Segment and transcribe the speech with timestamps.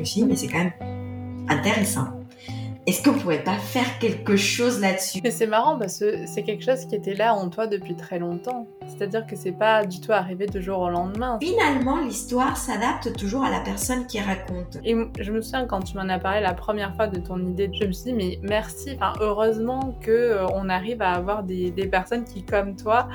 [0.00, 0.72] me suis dit, mais c'est quand même
[1.48, 2.08] intéressant.
[2.86, 5.20] Est-ce vous pourrait pas faire quelque chose là-dessus?
[5.22, 8.18] Mais c'est marrant parce que c'est quelque chose qui était là en toi depuis très
[8.18, 8.66] longtemps.
[8.88, 11.38] C'est-à-dire que c'est pas du tout arrivé de jour au lendemain.
[11.42, 14.78] Finalement, l'histoire s'adapte toujours à la personne qui raconte.
[14.82, 17.70] Et je me souviens quand tu m'en as parlé la première fois de ton idée,
[17.72, 21.70] je me suis dit mais merci, enfin, heureusement que euh, on arrive à avoir des,
[21.70, 23.08] des personnes qui comme toi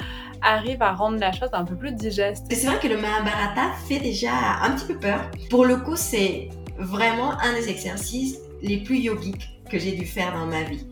[0.43, 2.45] arrivent à rendre la chose un peu plus digeste.
[2.51, 4.31] C'est vrai que le Mahabharata fait déjà
[4.61, 5.31] un petit peu peur.
[5.49, 10.33] Pour le coup, c'est vraiment un des exercices les plus yogiques que j'ai dû faire
[10.33, 10.85] dans ma vie.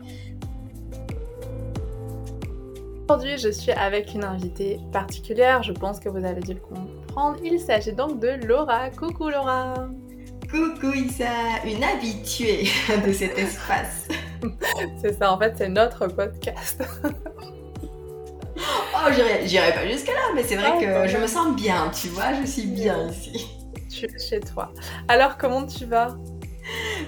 [3.08, 7.36] Aujourd'hui, je suis avec une invitée particulière, je pense que vous avez dû le comprendre.
[7.44, 8.88] Il s'agit donc de Laura.
[8.90, 9.74] Coucou Laura
[10.50, 11.26] Coucou Isa,
[11.66, 12.66] une habituée
[13.06, 14.08] de cet espace.
[15.02, 16.82] c'est ça, en fait, c'est notre podcast.
[18.56, 19.10] oh,
[19.44, 22.32] j'irai pas jusqu'à là, mais c'est vrai ah, que je me sens bien, tu vois,
[22.40, 23.63] je suis bien ici.
[23.94, 24.72] Tu es chez toi.
[25.06, 26.16] Alors, comment tu vas?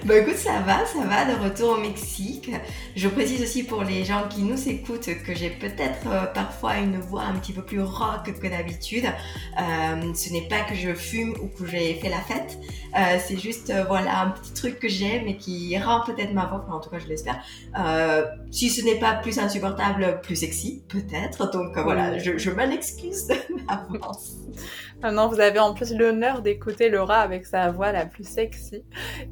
[0.05, 2.51] Bah écoute, ça va, ça va, de retour au Mexique.
[2.95, 6.99] Je précise aussi pour les gens qui nous écoutent que j'ai peut-être euh, parfois une
[6.99, 9.05] voix un petit peu plus rock que d'habitude.
[9.05, 12.57] Euh, ce n'est pas que je fume ou que j'ai fait la fête,
[12.95, 16.65] euh, c'est juste voilà un petit truc que j'ai mais qui rend peut-être ma voix,
[16.71, 17.43] en tout cas je l'espère.
[18.51, 21.51] si ce n'est pas plus insupportable, plus sexy, peut-être.
[21.51, 23.27] Donc voilà, je, je m'en excuse
[23.67, 24.35] d'avance.
[25.03, 28.83] Maintenant, vous avez en plus l'honneur d'écouter Laura avec sa voix la plus sexy.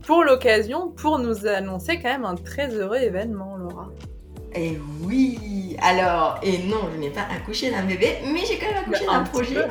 [0.04, 3.90] Pour l'occasion, pour nous annoncer quand même un très heureux événement, Laura.
[4.54, 8.84] Et oui Alors, et non, je n'ai pas accouché d'un bébé, mais j'ai quand même
[8.84, 9.68] accouché d'un projet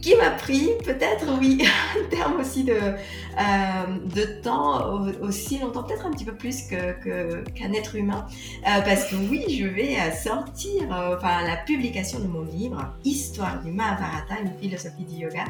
[0.00, 1.64] qui m'a pris peut-être, oui,
[1.98, 6.94] un terme aussi de, euh, de temps, aussi longtemps, peut-être un petit peu plus qu'un
[6.94, 8.26] que, être humain,
[8.66, 13.62] euh, parce que oui, je vais euh, sortir, enfin, la publication de mon livre, Histoire
[13.62, 15.44] du Mahabharata, une philosophie du yoga,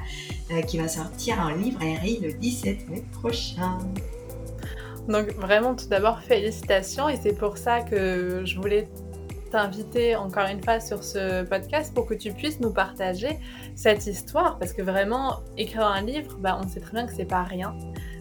[0.67, 3.79] qui va sortir en librairie le 17 mai prochain.
[5.09, 8.89] Donc vraiment, tout d'abord, félicitations, et c'est pour ça que je voulais
[9.51, 13.39] t'inviter encore une fois sur ce podcast pour que tu puisses nous partager
[13.75, 17.25] cette histoire parce que vraiment écrire un livre, bah, on sait très bien que c'est
[17.25, 17.77] pas rien.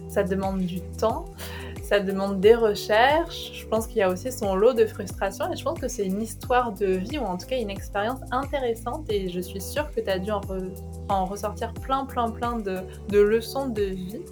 [0.08, 1.26] Ça demande du temps,
[1.82, 3.52] ça demande des recherches.
[3.52, 6.06] Je pense qu'il y a aussi son lot de frustration et je pense que c'est
[6.06, 9.90] une histoire de vie ou en tout cas une expérience intéressante et je suis sûre
[9.94, 14.22] que tu as dû en, ressortir plein plein plein de, de leçons de vie.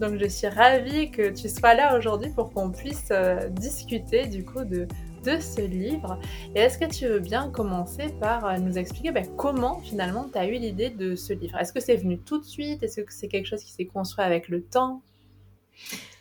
[0.00, 4.44] Donc je suis ravie que tu sois là aujourd'hui pour qu'on puisse euh, discuter du
[4.44, 4.88] coup de,
[5.22, 6.18] de ce livre.
[6.54, 10.38] Et est-ce que tu veux bien commencer par euh, nous expliquer ben, comment finalement tu
[10.38, 11.56] as eu l'idée de ce livre?
[11.58, 12.82] Est-ce que c'est venu tout de suite?
[12.82, 15.02] Est-ce que c'est quelque chose qui s'est construit avec le temps?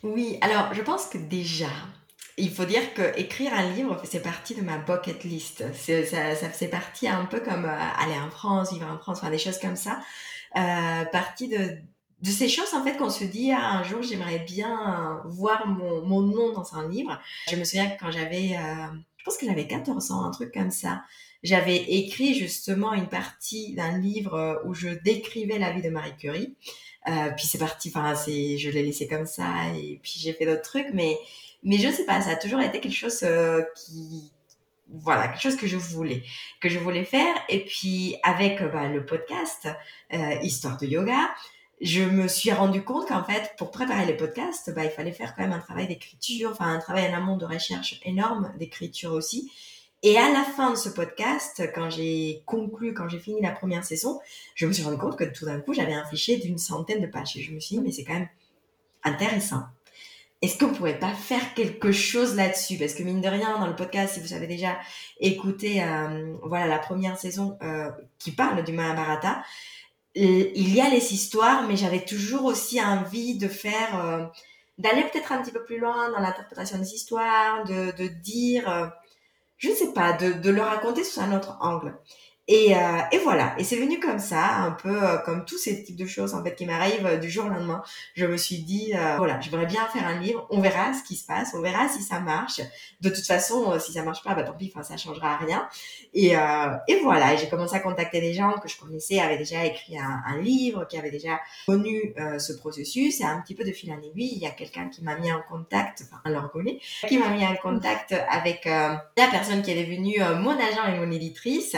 [0.04, 1.70] Oui, alors je pense que déjà,
[2.38, 5.64] il faut dire que écrire un livre, c'est partie de ma bucket list.
[5.74, 9.30] Ça, ça faisait partie un peu comme euh, aller en France, vivre en France, enfin
[9.30, 10.00] des choses comme ça.
[10.58, 11.78] Euh, partie de,
[12.22, 16.02] de ces choses en fait qu'on se dit ah, un jour j'aimerais bien voir mon,
[16.06, 17.20] mon, nom dans un livre.
[17.50, 18.88] Je me souviens que quand j'avais, euh,
[19.18, 21.04] je pense que j'avais 14 ans, un truc comme ça,
[21.44, 26.16] j'avais écrit justement une partie d'un livre euh, où je décrivais la vie de Marie
[26.18, 26.56] Curie.
[27.08, 29.46] Euh, puis c'est parti, enfin c'est, je l'ai laissé comme ça
[29.76, 31.18] et puis j'ai fait d'autres trucs, mais
[31.64, 34.32] mais je sais pas, ça a toujours été quelque chose euh, qui
[34.88, 36.22] voilà quelque chose que je voulais
[36.62, 39.68] que je voulais faire et puis avec bah, le podcast
[40.14, 41.34] euh, histoire de yoga
[41.82, 45.36] je me suis rendu compte qu'en fait, pour préparer les podcasts, bah, il fallait faire
[45.36, 49.52] quand même un travail d'écriture, enfin un travail en amont de recherche énorme, d'écriture aussi.
[50.04, 53.84] Et à la fin de ce podcast, quand j'ai conclu, quand j'ai fini la première
[53.84, 54.20] saison,
[54.56, 57.08] je me suis rendu compte que tout d'un coup, j'avais un fichier d'une centaine de
[57.08, 57.38] pages.
[57.38, 58.30] Et je me suis dit, mais c'est quand même
[59.04, 59.64] intéressant.
[60.42, 62.78] Est-ce qu'on pourrait pas faire quelque chose là-dessus?
[62.78, 64.80] Parce que mine de rien, dans le podcast, si vous avez déjà
[65.20, 69.44] écouté, euh, voilà, la première saison euh, qui parle du Mahabharata,
[70.16, 74.26] il y a les histoires, mais j'avais toujours aussi envie de faire, euh,
[74.78, 78.88] d'aller peut-être un petit peu plus loin dans l'interprétation des histoires, de, de dire, euh,
[79.58, 81.98] je ne sais pas, de, de le raconter sous un autre angle.
[82.48, 82.80] Et, euh,
[83.12, 86.08] et, voilà, et c'est venu comme ça, un peu euh, comme tous ces types de
[86.08, 87.84] choses en fait qui m'arrivent euh, du jour au lendemain.
[88.16, 91.16] Je me suis dit, euh, voilà, j'aimerais bien faire un livre, on verra ce qui
[91.16, 92.60] se passe, on verra si ça marche.
[93.00, 95.68] De toute façon, si ça marche pas, bah tant pis, enfin ça changera rien.
[96.14, 96.32] Et,
[96.88, 99.98] et voilà, et j'ai commencé à contacter des gens que je connaissais, avaient déjà écrit
[99.98, 103.22] un, un livre, qui avaient déjà connu ce processus.
[103.22, 105.32] Et un petit peu de fil en aiguille, il y a quelqu'un qui m'a mis
[105.32, 109.02] en contact, enfin on le reconnaît, qui m'a mis en contact avec la
[109.32, 111.76] personne qui est devenue mon agent et mon éditrice.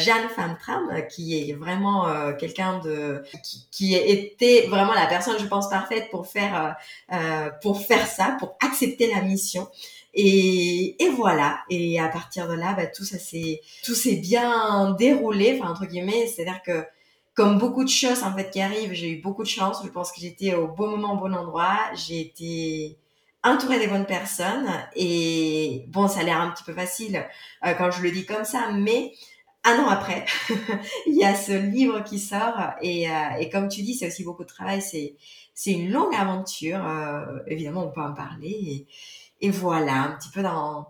[0.00, 5.46] Jeanne Fantram, qui est vraiment euh, quelqu'un de qui, qui, était vraiment la personne, je
[5.46, 6.76] pense, parfaite pour faire
[7.12, 9.68] euh, euh, pour faire ça, pour accepter la mission.
[10.14, 11.60] Et, et voilà.
[11.70, 15.86] Et à partir de là, bah, tout ça s'est tout s'est bien déroulé, enfin entre
[15.86, 16.84] guillemets, c'est-à-dire que
[17.34, 19.78] comme beaucoup de choses en fait qui arrivent, j'ai eu beaucoup de chance.
[19.84, 21.78] Je pense que j'étais au bon moment, au bon endroit.
[21.94, 22.98] J'ai été
[23.42, 27.26] entourée des bonnes personnes et bon, ça a l'air un petit peu facile
[27.66, 29.12] euh, quand je le dis comme ça, mais
[29.64, 30.24] un an après,
[31.06, 34.24] il y a ce livre qui sort et, euh, et comme tu dis, c'est aussi
[34.24, 34.80] beaucoup de travail.
[34.80, 35.16] C'est
[35.54, 36.86] c'est une longue aventure.
[36.86, 38.86] Euh, évidemment, on peut en parler et,
[39.46, 40.88] et voilà un petit peu dans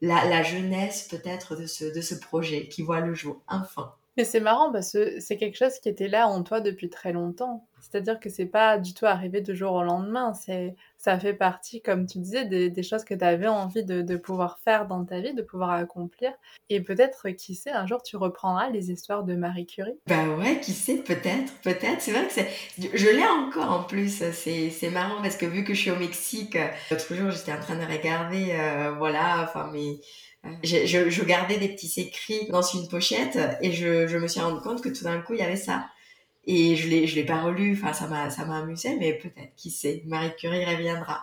[0.00, 3.94] la, la jeunesse peut-être de ce de ce projet qui voit le jour enfin.
[4.16, 7.12] Mais c'est marrant parce que c'est quelque chose qui était là en toi depuis très
[7.12, 7.67] longtemps.
[7.90, 10.34] C'est-à-dire que c'est pas du tout arrivé du jour au lendemain.
[10.34, 14.16] C'est, ça fait partie, comme tu disais, des, choses que tu avais envie de, de,
[14.16, 16.32] pouvoir faire dans ta vie, de pouvoir accomplir.
[16.68, 19.98] Et peut-être, qui sait, un jour tu reprendras les histoires de Marie Curie.
[20.06, 22.00] Bah ouais, qui sait, peut-être, peut-être.
[22.00, 22.48] C'est vrai que c'est,
[22.78, 24.22] je l'ai encore en plus.
[24.32, 26.58] C'est, c'est marrant parce que vu que je suis au Mexique,
[26.90, 30.00] l'autre jour j'étais en train de regarder, euh, voilà, enfin mes
[30.62, 34.40] je, je, je, gardais des petits écrits dans une pochette et je, je me suis
[34.40, 35.86] rendu compte que tout d'un coup il y avait ça.
[36.50, 39.54] Et je l'ai, je l'ai pas relu, enfin ça m'a, ça m'a amusé, mais peut-être,
[39.54, 41.22] qui sait, Marie Curie reviendra.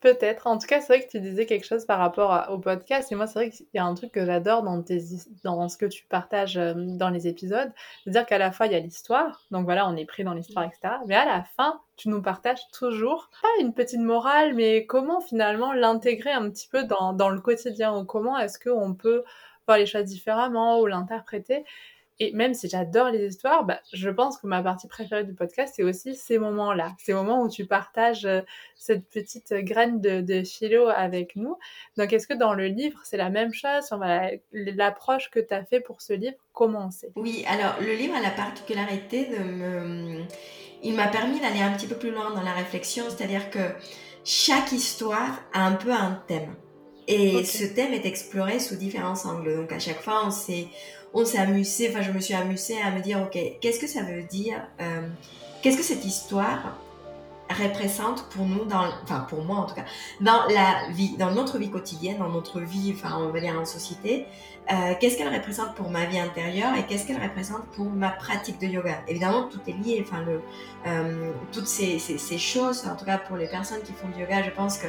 [0.00, 0.46] Peut-être.
[0.46, 3.12] En tout cas, c'est vrai que tu disais quelque chose par rapport au podcast.
[3.12, 4.98] Et moi, c'est vrai qu'il y a un truc que j'adore dans, tes,
[5.44, 7.70] dans ce que tu partages euh, dans les épisodes.
[8.02, 9.44] C'est-à-dire qu'à la fois, il y a l'histoire.
[9.52, 10.94] Donc voilà, on est pris dans l'histoire, etc.
[11.06, 15.72] Mais à la fin, tu nous partages toujours, pas une petite morale, mais comment finalement
[15.72, 19.22] l'intégrer un petit peu dans, dans le quotidien ou comment est-ce qu'on peut
[19.68, 21.64] voir les choses différemment ou l'interpréter.
[22.18, 25.74] Et même si j'adore les histoires, bah, je pense que ma partie préférée du podcast,
[25.76, 28.42] c'est aussi ces moments-là, ces moments où tu partages euh,
[28.76, 31.56] cette petite graine de, de philo avec nous.
[31.96, 33.84] Donc, est-ce que dans le livre, c'est la même chose?
[33.90, 38.14] Enfin, L'approche que tu as fait pour ce livre, comment c'est Oui, alors le livre
[38.14, 40.22] a la particularité de me...
[40.84, 43.60] Il m'a permis d'aller un petit peu plus loin dans la réflexion, c'est-à-dire que
[44.24, 46.54] chaque histoire a un peu un thème.
[47.08, 47.44] Et okay.
[47.44, 49.56] ce thème est exploré sous différents angles.
[49.56, 50.68] Donc, à chaque fois, on s'est
[51.14, 54.02] on s'est amusé, enfin je me suis amusée à me dire, ok, qu'est-ce que ça
[54.02, 55.08] veut dire, euh,
[55.62, 56.78] qu'est-ce que cette histoire
[57.50, 59.84] représente pour nous, dans, enfin pour moi en tout cas,
[60.22, 63.66] dans la vie, dans notre vie quotidienne, dans notre vie, enfin on va dire en
[63.66, 64.24] société,
[64.72, 68.58] euh, qu'est-ce qu'elle représente pour ma vie intérieure et qu'est-ce qu'elle représente pour ma pratique
[68.58, 69.02] de yoga?
[69.06, 70.24] Évidemment, tout est lié, enfin
[70.86, 71.98] euh, toutes ces,
[72.38, 74.86] choses, en tout cas pour les personnes qui font du yoga, je pense que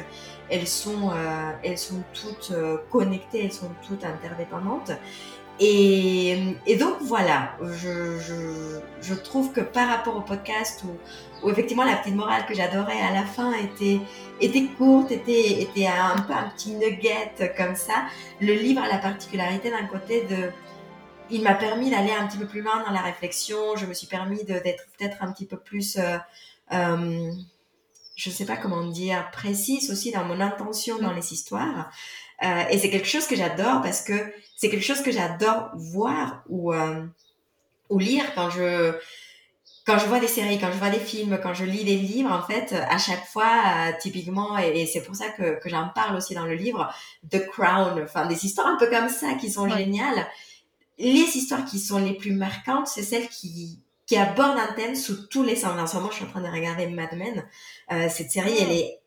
[0.48, 1.10] elles sont,
[1.62, 2.52] elles sont toutes
[2.90, 4.92] connectées, elles sont toutes interdépendantes.
[5.60, 11.50] Et, et, donc voilà, je, je, je, trouve que par rapport au podcast où, où
[11.50, 14.00] effectivement la petite morale que j'adorais à la fin était,
[14.40, 18.06] était courte, était, était un peu un petit nugget comme ça,
[18.40, 20.50] le livre a la particularité d'un côté de...
[21.30, 24.08] Il m'a permis d'aller un petit peu plus loin dans la réflexion, je me suis
[24.08, 25.98] permis d'être peut-être un petit peu plus...
[25.98, 26.18] Euh,
[26.72, 27.30] euh,
[28.16, 31.90] je sais pas comment dire, précise aussi dans mon intention dans les histoires.
[32.44, 34.14] Euh, et c'est quelque chose que j'adore parce que
[34.56, 37.04] c'est quelque chose que j'adore voir ou euh,
[37.90, 38.94] ou lire quand je
[39.86, 42.32] quand je vois des séries, quand je vois des films, quand je lis des livres,
[42.32, 45.90] en fait, à chaque fois, euh, typiquement, et, et c'est pour ça que, que j'en
[45.90, 46.90] parle aussi dans le livre,
[47.30, 49.76] The Crown, enfin des histoires un peu comme ça qui sont ouais.
[49.76, 50.26] géniales.
[50.98, 55.26] Les histoires qui sont les plus marquantes, c'est celles qui qui abordent un thème sous
[55.28, 55.78] tous les sens.
[55.78, 57.44] En ce moment, je suis en train de regarder Mad Men.
[57.92, 59.00] Euh, cette série, elle est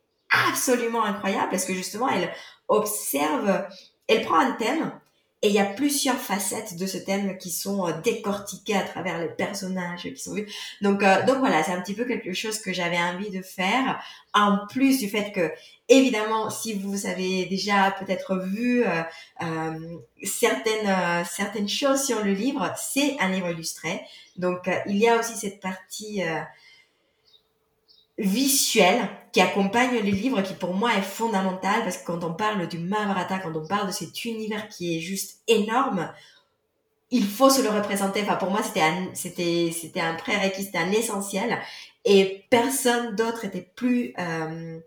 [0.50, 2.32] absolument incroyable parce que justement, elle
[2.68, 3.68] observe,
[4.08, 4.92] elle prend un thème
[5.44, 9.20] et il y a plusieurs facettes de ce thème qui sont euh, décortiquées à travers
[9.20, 10.48] les personnages qui sont vus.
[10.82, 14.02] Donc, euh, donc voilà, c'est un petit peu quelque chose que j'avais envie de faire.
[14.34, 15.52] En plus du fait que,
[15.90, 19.04] évidemment, si vous avez déjà peut-être vu euh,
[19.44, 24.02] euh, certaines euh, certaines choses sur le livre, c'est un livre illustré.
[24.38, 26.22] Donc, il y a aussi cette partie
[28.18, 32.68] visuel qui accompagne les livres, qui pour moi est fondamental parce que quand on parle
[32.68, 36.12] du Mahabharata, quand on parle de cet univers qui est juste énorme,
[37.12, 38.22] il faut se le représenter.
[38.24, 41.60] Enfin, pour moi, c'était un, c'était, un prérequis, c'était un essentiel.
[42.06, 44.80] Et personne d'autre était plus, euh,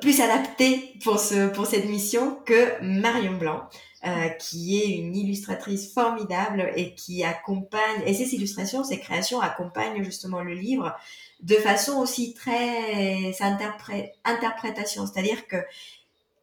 [0.00, 3.68] plus adapté pour ce, pour cette mission que Marion Blanc.
[4.06, 10.04] Euh, qui est une illustratrice formidable et qui accompagne, et ces illustrations, ces créations accompagnent
[10.04, 10.96] justement le livre
[11.42, 15.06] de façon aussi très interpré interprétation.
[15.06, 15.56] C'est-à-dire que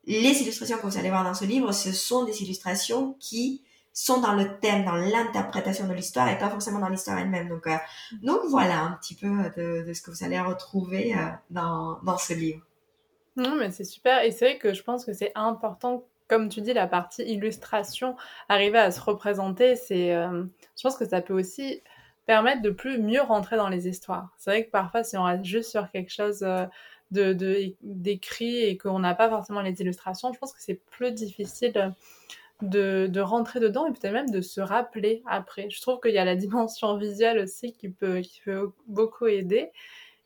[0.07, 3.61] les illustrations que vous allez voir dans ce livre, ce sont des illustrations qui
[3.95, 7.47] sont dans le thème, dans l'interprétation de l'histoire et pas forcément dans l'histoire elle-même.
[7.47, 7.77] Donc, euh,
[8.21, 12.17] donc voilà un petit peu de, de, ce que vous allez retrouver euh, dans, dans
[12.17, 12.61] ce livre.
[13.37, 14.23] Non, mais c'est super.
[14.23, 18.17] Et c'est vrai que je pense que c'est important, comme tu dis, la partie illustration,
[18.49, 20.43] arriver à se représenter, c'est, euh,
[20.77, 21.81] je pense que ça peut aussi
[22.25, 24.29] permettre de plus mieux rentrer dans les histoires.
[24.37, 26.65] C'est vrai que parfois, si on reste juste sur quelque chose euh,
[27.11, 27.35] de
[27.81, 31.93] d'écrit et qu'on n'a pas forcément les illustrations, je pense que c'est plus difficile
[32.61, 35.69] de, de rentrer dedans et peut-être même de se rappeler après.
[35.69, 39.71] Je trouve qu'il y a la dimension visuelle aussi qui peut, qui peut beaucoup aider.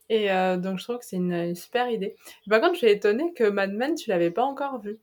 [0.10, 2.16] Et euh, donc, je trouve que c'est une, super idée.
[2.50, 4.98] Par contre, je suis étonnée que Mad Men, tu l'avais pas encore vu.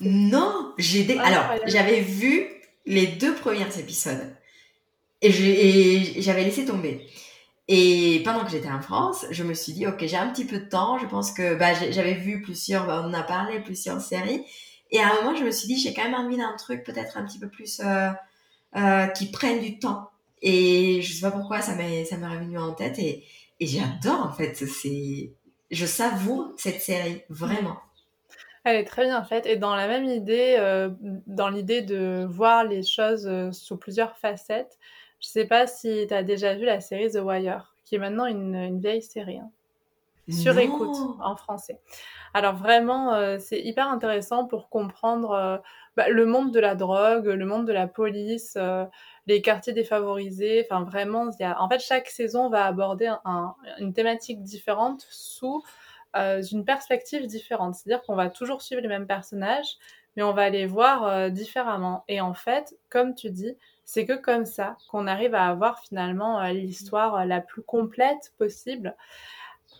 [0.00, 1.18] non, j'ai des...
[1.18, 2.46] alors j'avais vu
[2.86, 4.34] les deux premiers épisodes
[5.22, 7.06] et j'avais laissé tomber.
[7.72, 10.58] Et pendant que j'étais en France, je me suis dit ok j'ai un petit peu
[10.58, 14.00] de temps, je pense que bah, j'avais vu plusieurs, bah, on en a parlé plusieurs
[14.00, 14.44] séries
[14.90, 17.16] et à un moment je me suis dit j'ai quand même envie d'un truc peut-être
[17.16, 18.10] un petit peu plus euh,
[18.76, 20.10] euh, qui prenne du temps.
[20.42, 23.24] Et je sais pas pourquoi ça m'est revenu en tête et
[23.60, 24.54] et j'adore en fait.
[24.54, 25.30] C'est,
[25.70, 27.76] je savoure cette série vraiment.
[28.64, 30.90] Elle est très bien faite et dans la même idée, euh,
[31.28, 34.76] dans l'idée de voir les choses sous plusieurs facettes.
[35.20, 38.26] Je sais pas si tu as déjà vu la série The Wire, qui est maintenant
[38.26, 39.38] une, vieille série.
[39.38, 39.50] Hein.
[40.28, 41.80] Sur écoute en français.
[42.34, 45.60] Alors vraiment, euh, c'est hyper intéressant pour comprendre
[45.96, 48.56] bah, le monde de la drogue, le monde de la police,
[49.26, 50.64] les quartiers défavorisés.
[50.64, 51.60] Enfin, vraiment, y a...
[51.60, 53.12] en fait, chaque saison va aborder
[53.80, 55.64] une thématique différente sous
[56.16, 57.74] euh, une perspective différente.
[57.74, 59.76] C'est-à-dire qu'on va toujours suivre les mêmes personnages,
[60.16, 62.04] mais on va les voir euh, différemment.
[62.08, 63.56] Et en fait, comme tu dis,
[63.92, 68.94] c'est que comme ça qu'on arrive à avoir finalement euh, l'histoire la plus complète possible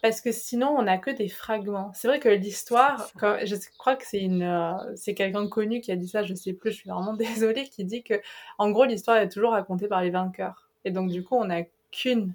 [0.02, 1.93] parce que sinon on n'a que des fragments.
[1.95, 5.93] C'est vrai que l'histoire, je crois que c'est une, euh, c'est quelqu'un de connu qui
[5.93, 8.14] a dit ça, je sais plus, je suis vraiment désolée, qui dit que
[8.59, 10.69] en gros l'histoire est toujours racontée par les vainqueurs.
[10.85, 11.62] Et donc du coup on n'a
[11.93, 12.33] qu'une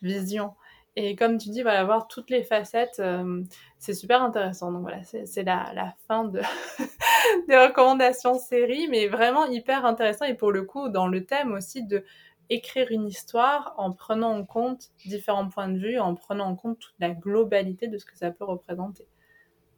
[0.00, 0.54] vision.
[1.00, 3.44] Et comme tu dis, voilà, voir toutes les facettes, euh,
[3.78, 4.72] c'est super intéressant.
[4.72, 6.40] Donc voilà, c'est la, la, fin de
[7.48, 10.24] des recommandations séries, mais vraiment hyper intéressant.
[10.24, 12.04] Et pour le coup, dans le thème aussi de
[12.50, 16.80] écrire une histoire en prenant en compte différents points de vue, en prenant en compte
[16.80, 19.06] toute la globalité de ce que ça peut représenter.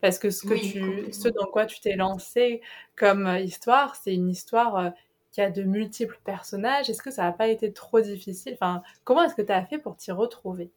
[0.00, 2.62] Parce que ce, que tu, ce dans quoi tu t'es lancé
[2.96, 4.90] comme euh, histoire, c'est une histoire euh,
[5.32, 6.88] qui a de multiples personnages.
[6.88, 8.54] Est-ce que ça n'a pas été trop difficile?
[8.54, 10.70] Enfin, comment est-ce que tu as fait pour t'y retrouver?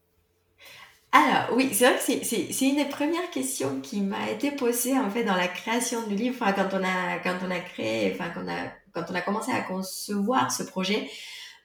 [1.14, 5.12] Alors oui, c'est vrai que c'est une des premières questions qui m'a été posée en
[5.12, 8.32] fait dans la création du livre, enfin, quand on a quand on a créé, enfin
[8.34, 11.08] quand on a quand on a commencé à concevoir ce projet.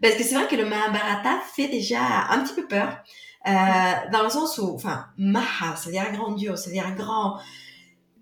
[0.03, 2.01] Parce que c'est vrai que le Mahabharata fait déjà
[2.31, 2.99] un petit peu peur.
[3.47, 7.39] Euh, dans le sens où, enfin, Maha, c'est-à-dire grandiose, c'est-à-dire grand.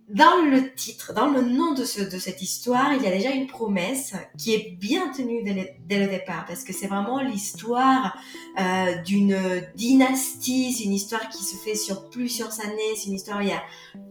[0.08, 3.30] Dans le titre, dans le nom de, ce, de cette histoire, il y a déjà
[3.30, 7.20] une promesse qui est bien tenue dès le, dès le départ, parce que c'est vraiment
[7.20, 8.16] l'histoire
[8.60, 9.36] euh, d'une
[9.74, 13.48] dynastie, c'est une histoire qui se fait sur plusieurs années, c'est une histoire où il
[13.48, 13.62] y a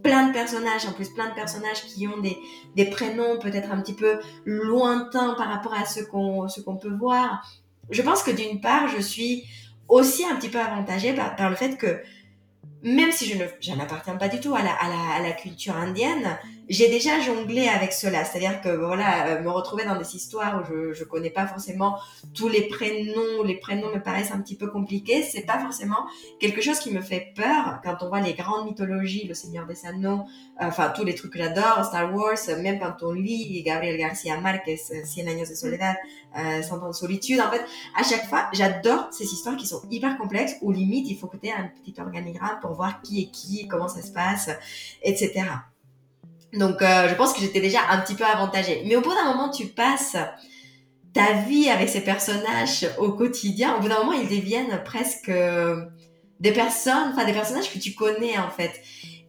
[0.04, 2.38] plein de personnages, en plus plein de personnages qui ont des,
[2.76, 7.50] des prénoms peut-être un petit peu lointains par rapport à ce qu'on qu'on peut voir.
[7.90, 9.46] Je pense que d'une part, je suis
[9.88, 12.02] aussi un petit peu avantagée par le fait que
[12.86, 16.38] même si je, n'appartiens pas du tout à la, à la, à la culture indienne,
[16.70, 18.26] j'ai déjà jonglé avec cela.
[18.26, 21.98] C'est-à-dire que voilà, euh, me retrouver dans des histoires où je, je connais pas forcément
[22.34, 25.24] tous les prénoms, les prénoms me paraissent un petit peu compliqués.
[25.24, 26.06] C'est pas forcément
[26.40, 29.86] quelque chose qui me fait peur quand on voit les grandes mythologies, le Seigneur des
[29.86, 30.26] Anneaux,
[30.62, 34.40] euh, enfin tous les trucs que j'adore, Star Wars, même quand on lit Gabriel Garcia
[34.40, 35.96] Marquez, Cien años de soledad,
[36.38, 37.40] euh, Cent ans de solitude.
[37.42, 37.64] En fait,
[37.98, 41.38] à chaque fois, j'adore ces histoires qui sont hyper complexes où limite il faut que
[41.38, 44.50] tu aies un petit organigramme pour voir qui est qui, comment ça se passe,
[45.04, 45.46] etc.
[46.56, 48.84] Donc, euh, je pense que j'étais déjà un petit peu avantagée.
[48.86, 50.16] Mais au bout d'un moment, tu passes
[51.14, 53.76] ta vie avec ces personnages au quotidien.
[53.78, 55.86] Au bout d'un moment, ils deviennent presque euh,
[56.40, 58.72] des personnes, enfin des personnages que tu connais en fait.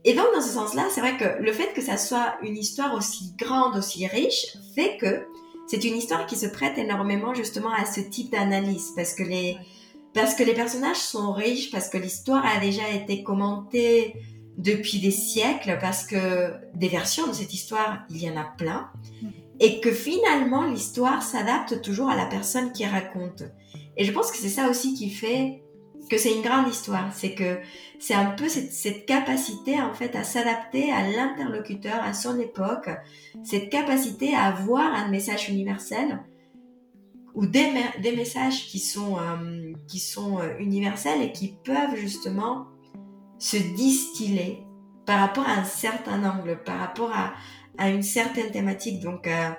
[0.04, 2.94] Et donc, dans ce sens-là, c'est vrai que le fait que ça soit une histoire
[2.94, 5.26] aussi grande, aussi riche, fait que
[5.66, 9.56] c'est une histoire qui se prête énormément justement à ce type d'analyse parce que les
[10.14, 14.14] parce que les personnages sont riches, parce que l'histoire a déjà été commentée
[14.56, 18.90] depuis des siècles parce que des versions de cette histoire, il y en a plein,
[19.60, 23.44] et que finalement l'histoire s'adapte toujours à la personne qui raconte.
[23.96, 25.62] Et je pense que c'est ça aussi qui fait
[26.08, 27.58] que c'est une grande histoire, c'est que
[27.98, 32.88] c'est un peu cette, capacité en fait à s'adapter à l'interlocuteur, à son époque,
[33.42, 36.22] cette capacité à avoir un message universel
[37.34, 37.72] ou des,
[38.02, 42.66] des messages qui sont, euh, qui sont euh, universels et qui peuvent justement
[43.38, 44.64] se distiller
[45.04, 47.34] par rapport à un certain angle, par rapport à,
[47.78, 49.00] à une certaine thématique.
[49.00, 49.50] Donc, euh,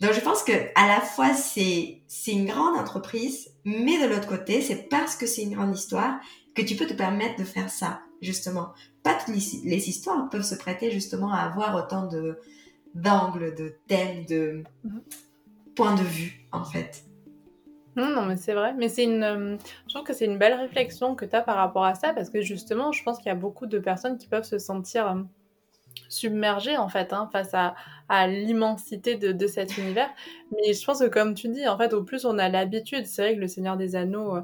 [0.00, 4.28] donc je pense que à la fois c'est c'est une grande entreprise, mais de l'autre
[4.28, 6.20] côté, c'est parce que c'est une grande histoire
[6.54, 8.72] que tu peux te permettre de faire ça, justement.
[9.02, 12.38] Pas toutes les, histoires peuvent se prêter justement à avoir autant de
[12.94, 15.02] d'angles, de thèmes, de mhm.
[15.76, 17.04] points de vue, en fait.
[17.98, 18.74] Non, mais c'est vrai.
[18.74, 19.56] Mais c'est une, euh,
[19.88, 22.30] je trouve que c'est une belle réflexion que tu as par rapport à ça, parce
[22.30, 25.22] que justement, je pense qu'il y a beaucoup de personnes qui peuvent se sentir euh,
[26.08, 27.74] submergé en fait hein, face à,
[28.28, 30.08] l'immensité de, cet univers.
[30.52, 33.22] Mais je pense que comme tu dis, en fait, au plus on a l'habitude, c'est
[33.22, 34.42] vrai que le Seigneur des Anneaux, euh,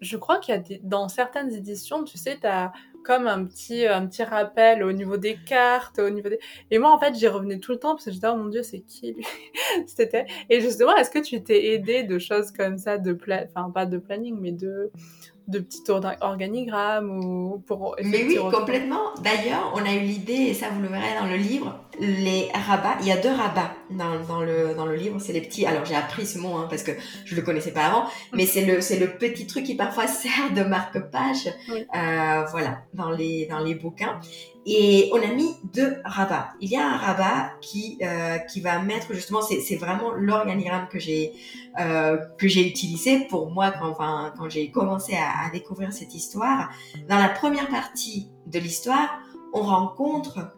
[0.00, 2.72] je crois qu'il y a des, dans certaines éditions, tu sais, as
[3.06, 6.40] comme un petit, un petit rappel au niveau des cartes, au niveau des...
[6.72, 8.64] Et moi, en fait, j'y revenais tout le temps parce que j'étais, oh mon dieu,
[8.64, 9.24] c'est qui lui?
[9.86, 10.26] C'était...
[10.50, 13.44] Et justement, est-ce que tu t'es aidé de choses comme ça, de pla...
[13.44, 14.90] enfin, pas de planning, mais de
[15.48, 15.82] de petits
[16.20, 19.14] organigrammes ou pour Mais oui, complètement.
[19.22, 22.96] D'ailleurs, on a eu l'idée, et ça vous le verrez dans le livre, les rabats.
[23.00, 25.18] Il y a deux rabats dans, dans le, dans le livre.
[25.20, 25.66] C'est les petits.
[25.66, 26.92] Alors, j'ai appris ce mot hein, parce que
[27.24, 30.52] je le connaissais pas avant, mais c'est le, c'est le petit truc qui parfois sert
[30.54, 31.48] de marque-page.
[31.68, 34.20] Euh, voilà, dans les, dans les bouquins.
[34.68, 36.48] Et on a mis deux rabats.
[36.60, 40.98] Il y a un rabat qui euh, qui va mettre justement, c'est, vraiment l'organigramme que
[40.98, 41.34] j'ai
[41.78, 46.70] euh, que j'ai utilisé pour moi quand enfin quand j'ai commencé à, découvrir cette histoire.
[47.08, 49.08] Dans la première partie de l'histoire,
[49.52, 50.56] on rencontre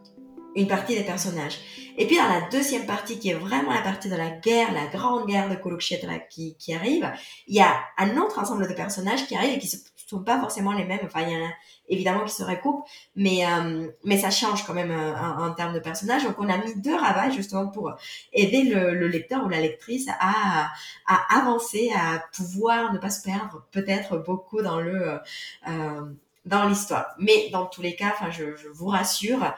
[0.55, 1.59] une partie des personnages.
[1.97, 4.87] Et puis dans la deuxième partie, qui est vraiment la partie de la guerre, la
[4.87, 7.11] grande guerre de Kurukshetra qui, qui arrive,
[7.47, 10.39] il y a un autre ensemble de personnages qui arrivent et qui ne sont pas
[10.39, 11.01] forcément les mêmes.
[11.03, 11.51] Enfin, il y en a
[11.89, 15.79] évidemment qui se recoupent, mais euh, mais ça change quand même euh, en, termes de
[15.79, 16.23] personnages.
[16.23, 17.93] Donc on a mis deux rabats justement pour
[18.31, 20.69] aider le, le lecteur ou la lectrice à,
[21.07, 25.19] à avancer, à pouvoir ne pas se perdre peut-être beaucoup dans le
[25.67, 26.01] euh,
[26.45, 27.07] dans l'histoire.
[27.19, 29.53] Mais dans tous les cas, enfin, je, je vous rassure,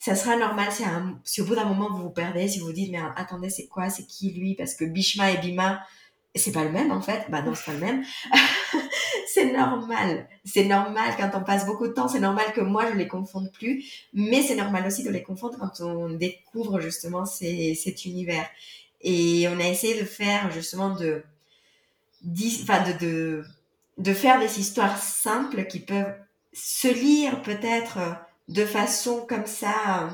[0.00, 0.82] ça sera normal si,
[1.24, 3.90] si au bout d'un moment vous vous perdez, si vous dites mais attendez c'est quoi,
[3.90, 4.54] c'est qui lui?
[4.56, 5.82] Parce que Bishma et Bima
[6.34, 8.04] c'est pas le même en fait, bah non c'est pas le même.
[9.26, 12.96] c'est normal, c'est normal quand on passe beaucoup de temps, c'est normal que moi je
[12.96, 18.04] les confonde plus, mais c'est normal aussi de les confondre quand on découvre justement cet
[18.04, 18.48] univers.
[19.02, 21.22] Et on a essayé de faire justement de,
[22.22, 23.44] de, de,
[23.98, 26.14] de faire des histoires simples qui peuvent
[26.52, 27.98] se lire peut-être
[28.50, 30.10] de façon comme ça, euh,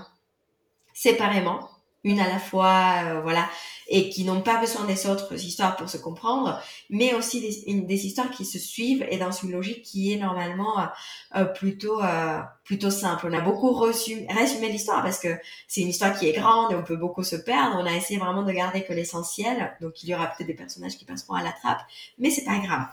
[0.94, 1.70] séparément,
[2.04, 3.48] une à la fois, euh, voilà,
[3.88, 8.30] et qui n'ont pas besoin des autres histoires pour se comprendre, mais aussi des, histoires
[8.30, 10.88] qui se suivent et dans une logique qui est normalement
[11.34, 13.28] euh, plutôt euh, plutôt simple.
[13.30, 15.28] On a beaucoup reçu, résumé l'histoire parce que
[15.68, 17.76] c'est une histoire qui est grande et on peut beaucoup se perdre.
[17.78, 20.98] On a essayé vraiment de garder que l'essentiel, donc il y aura peut-être des personnages
[20.98, 21.82] qui passeront à la trappe,
[22.18, 22.86] mais c'est pas grave.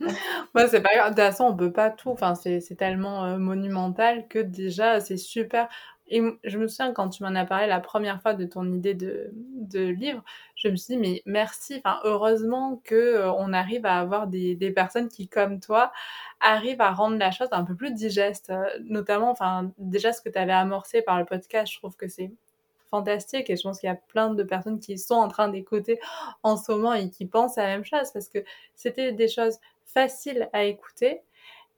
[0.54, 1.14] Moi, c'est pas grave.
[1.14, 2.10] De toute façon, on peut pas tout.
[2.10, 5.68] Enfin, c'est tellement euh, monumental que déjà, c'est super.
[6.08, 8.94] Et je me souviens quand tu m'en as parlé la première fois de ton idée
[8.94, 9.30] de,
[9.72, 10.22] livre,
[10.56, 15.08] je me suis dit mais merci, enfin heureusement que euh, arrive à avoir des, personnes
[15.08, 15.92] qui comme toi
[16.40, 20.28] arrivent à rendre la chose un peu plus digeste, euh, notamment enfin déjà ce que
[20.28, 22.32] tu avais amorcé par le podcast, je trouve que c'est
[22.90, 25.98] fantastique et je pense qu'il y a plein de personnes qui sont en train d'écouter
[26.42, 29.58] en ce moment et qui pensent à la même chose parce que c'était des choses
[29.86, 31.22] faciles à écouter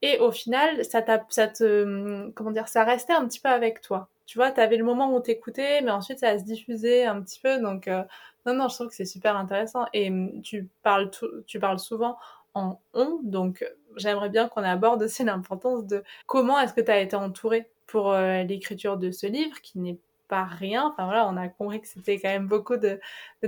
[0.03, 4.09] et au final ça, ça te comment dire ça restait un petit peu avec toi
[4.27, 7.41] tu vois, tu avais le moment où t'écoutais, mais ensuite ça se diffusait un petit
[7.41, 7.61] peu.
[7.61, 8.03] Donc, euh,
[8.47, 9.87] non, non, je trouve que c'est super intéressant.
[9.93, 11.11] Et hum, tu parles,
[11.47, 12.17] tu parles souvent
[12.55, 13.65] en on, donc
[13.97, 18.13] j'aimerais bien qu'on aborde aussi l'importance de comment est-ce que tu as été entouré pour
[18.13, 19.99] euh, l'écriture de ce livre, qui n'est
[20.43, 20.91] rien.
[20.93, 22.99] Enfin voilà, on a compris que c'était quand même beaucoup de,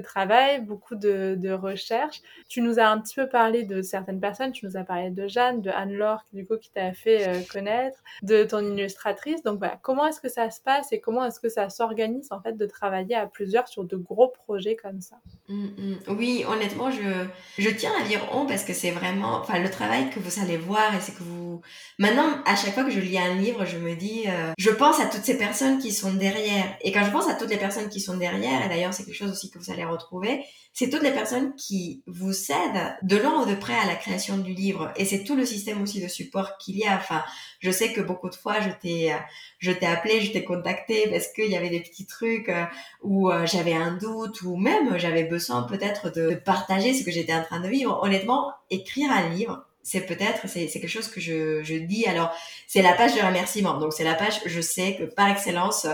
[0.04, 2.20] travail, beaucoup de, de, recherche.
[2.48, 4.52] Tu nous as un petit peu parlé de certaines personnes.
[4.52, 7.98] Tu nous as parlé de Jeanne, de Anne-Laure, du coup, qui t'a fait euh, connaître,
[8.22, 9.42] de ton illustratrice.
[9.42, 12.40] Donc voilà, comment est-ce que ça se passe et comment est-ce que ça s'organise en
[12.40, 15.16] fait de travailler à plusieurs sur de gros projets comme ça?
[15.48, 15.96] Mm, mm.
[16.08, 17.26] Oui, honnêtement, je,
[17.58, 20.56] je tiens à dire on parce que c'est vraiment, enfin, le travail que vous allez
[20.56, 21.60] voir et c'est que vous.
[21.98, 25.00] Maintenant, à chaque fois que je lis un livre, je me dis, euh, je pense
[25.00, 26.75] à toutes ces personnes qui sont derrière.
[26.82, 29.16] Et quand je pense à toutes les personnes qui sont derrière, et d'ailleurs c'est quelque
[29.16, 33.42] chose aussi que vous allez retrouver, c'est toutes les personnes qui vous cèdent de loin
[33.42, 34.92] ou de près à la création du livre.
[34.96, 36.96] Et c'est tout le système aussi de support qu'il y a.
[36.96, 37.24] Enfin,
[37.60, 39.14] je sais que beaucoup de fois, je t'ai,
[39.58, 42.64] je t'ai appelé, je t'ai contacté parce qu'il y avait des petits trucs euh,
[43.02, 47.34] où euh, j'avais un doute ou même j'avais besoin peut-être de partager ce que j'étais
[47.34, 47.98] en train de vivre.
[48.02, 52.06] Honnêtement, écrire un livre, c'est peut-être, c'est, quelque chose que je, je dis.
[52.06, 52.34] Alors,
[52.66, 53.78] c'est la page de remerciement.
[53.78, 55.86] Donc, c'est la page, je sais que par excellence,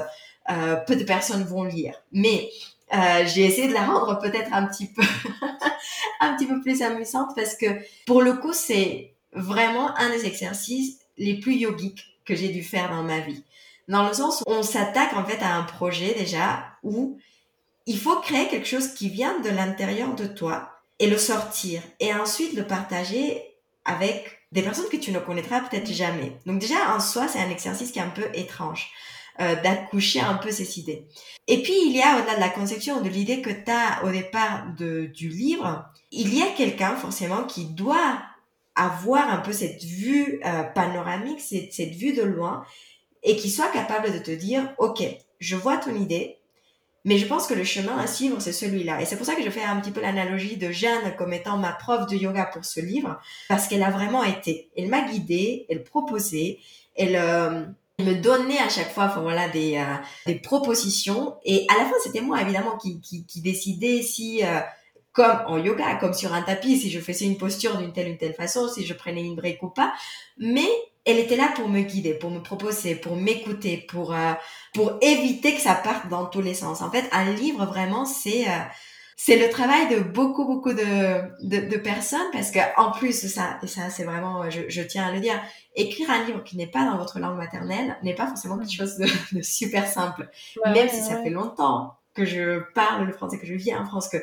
[0.51, 1.95] euh, peu de personnes vont lire.
[2.13, 2.51] Mais
[2.95, 5.03] euh, j'ai essayé de la rendre peut-être un petit peu,
[6.21, 7.67] un petit peu plus amusante parce que
[8.07, 12.91] pour le coup, c'est vraiment un des exercices les plus yogiques que j'ai dû faire
[12.91, 13.45] dans ma vie.
[13.89, 17.19] Dans le sens où on s'attaque en fait à un projet déjà où
[17.87, 22.15] il faut créer quelque chose qui vient de l'intérieur de toi et le sortir et
[22.15, 23.43] ensuite le partager
[23.85, 26.37] avec des personnes que tu ne connaîtras peut-être jamais.
[26.47, 28.91] Donc déjà en soi, c'est un exercice qui est un peu étrange.
[29.41, 31.07] Euh, d'accoucher un peu ces idées.
[31.49, 34.11] Et puis il y a au-delà de la conception, de l'idée que tu as au
[34.11, 38.19] départ de, du livre, il y a quelqu'un forcément qui doit
[38.75, 42.63] avoir un peu cette vue euh, panoramique, cette, cette vue de loin,
[43.23, 45.03] et qui soit capable de te dire, OK,
[45.41, 46.37] je vois ton idée,
[47.07, 49.01] mais je pense que le chemin à suivre, c'est celui-là.
[49.01, 51.57] Et c'est pour ça que je fais un petit peu l'analogie de Jeanne comme étant
[51.57, 53.19] ma prof de yoga pour ce livre,
[53.49, 54.71] parce qu'elle a vraiment été.
[54.77, 56.59] Elle m'a guidée, elle proposait,
[56.95, 57.65] elle, euh,
[57.99, 61.37] me donnait à chaque fois, enfin voilà, des, euh, des propositions.
[61.45, 64.61] Et à la fin, c'était moi évidemment qui, qui, qui décidais si, euh,
[65.13, 68.17] comme en yoga, comme sur un tapis, si je faisais une posture d'une telle ou
[68.17, 69.93] telle façon, si je prenais une brique ou pas.
[70.39, 70.69] Mais
[71.05, 74.33] elle était là pour me guider, pour me proposer, pour m'écouter, pour euh,
[74.73, 76.81] pour éviter que ça parte dans tous les sens.
[76.81, 78.53] En fait, un livre vraiment c'est euh,
[79.25, 83.57] c'est le travail de beaucoup beaucoup de, de, de personnes parce que en plus ça
[83.63, 85.41] et ça c'est vraiment je, je, tiens à le dire
[85.77, 88.97] écrire un livre qui n'est pas dans votre langue maternelle n'est pas forcément quelque chose
[88.97, 89.07] de,
[89.37, 90.29] de super simple.
[90.67, 94.09] Même si ça fait longtemps que je parle le français que je vis en France
[94.09, 94.17] que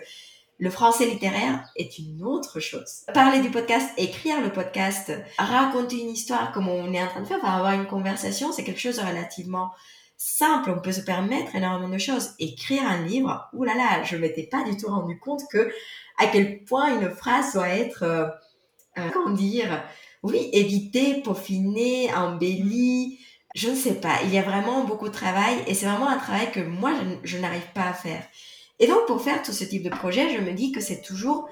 [0.58, 3.06] le français littéraire est une autre chose.
[3.14, 7.26] Parler du podcast, écrire le podcast, raconter une histoire comme on est en train de
[7.26, 9.72] faire, enfin avoir une conversation, c'est quelque chose de relativement
[10.20, 10.70] simple.
[10.70, 12.34] On peut se permettre énormément de choses.
[12.38, 15.72] Écrire un livre, oulala, là là, je m'étais pas du tout rendu compte que
[16.20, 18.28] à quel point une phrase doit être, euh,
[19.00, 19.84] euh, comment dire,
[20.22, 23.20] oui, éditée, peaufinée, embellie.
[23.56, 24.18] Je ne sais pas.
[24.26, 27.38] Il y a vraiment beaucoup de travail et c'est vraiment un travail que moi, je
[27.38, 28.24] n'arrive pas à faire.
[28.80, 31.50] Et donc, pour faire tout ce type de projet, je me dis que c'est toujours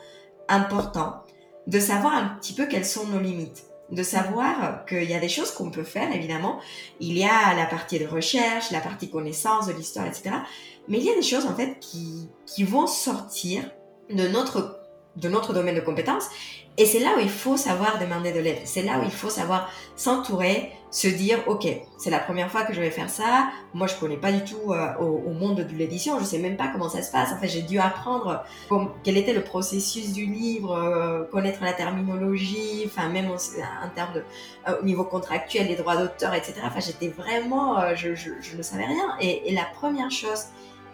[0.50, 1.24] important
[1.66, 5.30] de savoir un petit peu quelles sont nos limites, de savoir qu'il y a des
[5.30, 6.60] choses qu'on peut faire, évidemment.
[7.00, 10.32] Il y a la partie de recherche, la partie connaissance de l'histoire, etc.
[10.88, 13.64] Mais il y a des choses, en fait, qui, qui vont sortir
[14.10, 14.77] de notre,
[15.18, 16.30] de notre domaine de compétences
[16.80, 18.60] et c'est là où il faut savoir demander de l'aide.
[18.66, 22.74] C'est là où il faut savoir s'entourer, se dire, OK, c'est la première fois que
[22.74, 23.48] je vais faire ça.
[23.74, 26.20] Moi, je connais pas du tout euh, au, monde de l'édition.
[26.20, 27.32] Je sais même pas comment ça se passe.
[27.32, 31.74] En fait, j'ai dû apprendre comme, quel était le processus du livre, euh, connaître la
[31.74, 34.24] terminologie, enfin, même en, termes de,
[34.68, 36.58] euh, au niveau contractuel, les droits d'auteur, etc.
[36.64, 39.16] Enfin, j'étais vraiment, je, je, je, ne savais rien.
[39.20, 40.46] Et, et la première chose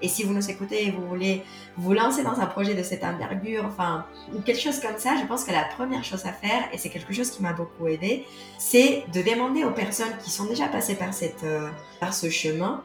[0.04, 1.42] et si vous nous écoutez et vous voulez
[1.78, 5.26] vous lancer dans un projet de cette envergure, enfin, ou quelque chose comme ça, je
[5.26, 8.26] pense que la première chose à faire, et c'est quelque chose qui m'a beaucoup aidé,
[8.60, 11.70] c'est de demander aux personnes qui sont déjà passées par cette, euh,
[12.02, 12.84] par ce chemin,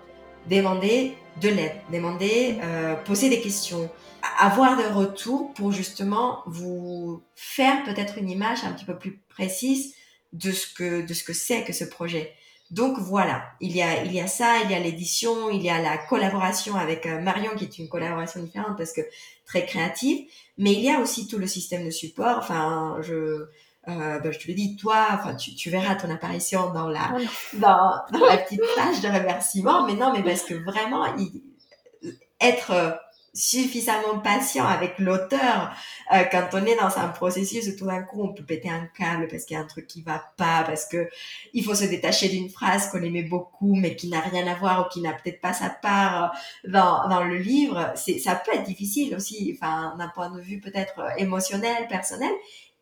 [0.48, 3.90] demander de l'aide, demander, euh, poser des questions,
[4.38, 9.94] avoir des retours pour justement vous faire peut-être une image un petit peu plus précise
[10.33, 12.33] de ce que de ce que c'est que ce projet.
[12.70, 15.70] Donc voilà, il y a il y a ça, il y a l'édition, il y
[15.70, 19.00] a la collaboration avec euh, Marion qui est une collaboration différente parce que
[19.46, 20.26] très créative,
[20.59, 22.38] mais il y a aussi tout le système de support.
[22.38, 23.46] Enfin, je
[23.88, 27.16] euh, ben, je te le dis, toi, enfin, tu, tu verras ton apparition dans la
[27.54, 31.42] dans, dans la petite page de remerciement, mais non, mais parce que vraiment, il,
[32.40, 33.00] être
[33.38, 35.70] suffisamment patient avec l'auteur
[36.12, 38.87] euh, quand on est dans un processus où tout d'un coup on peut péter un
[38.87, 41.09] câble parce qu'il y a un truc qui va pas parce que
[41.55, 44.87] il faut se détacher d'une phrase qu'on aimait beaucoup mais qui n'a rien à voir
[44.87, 47.92] ou qui n'a peut-être pas sa part euh, dans, dans le livre.
[47.94, 52.33] C'est ça peut être difficile aussi enfin d'un point de vue peut-être euh, émotionnel personnel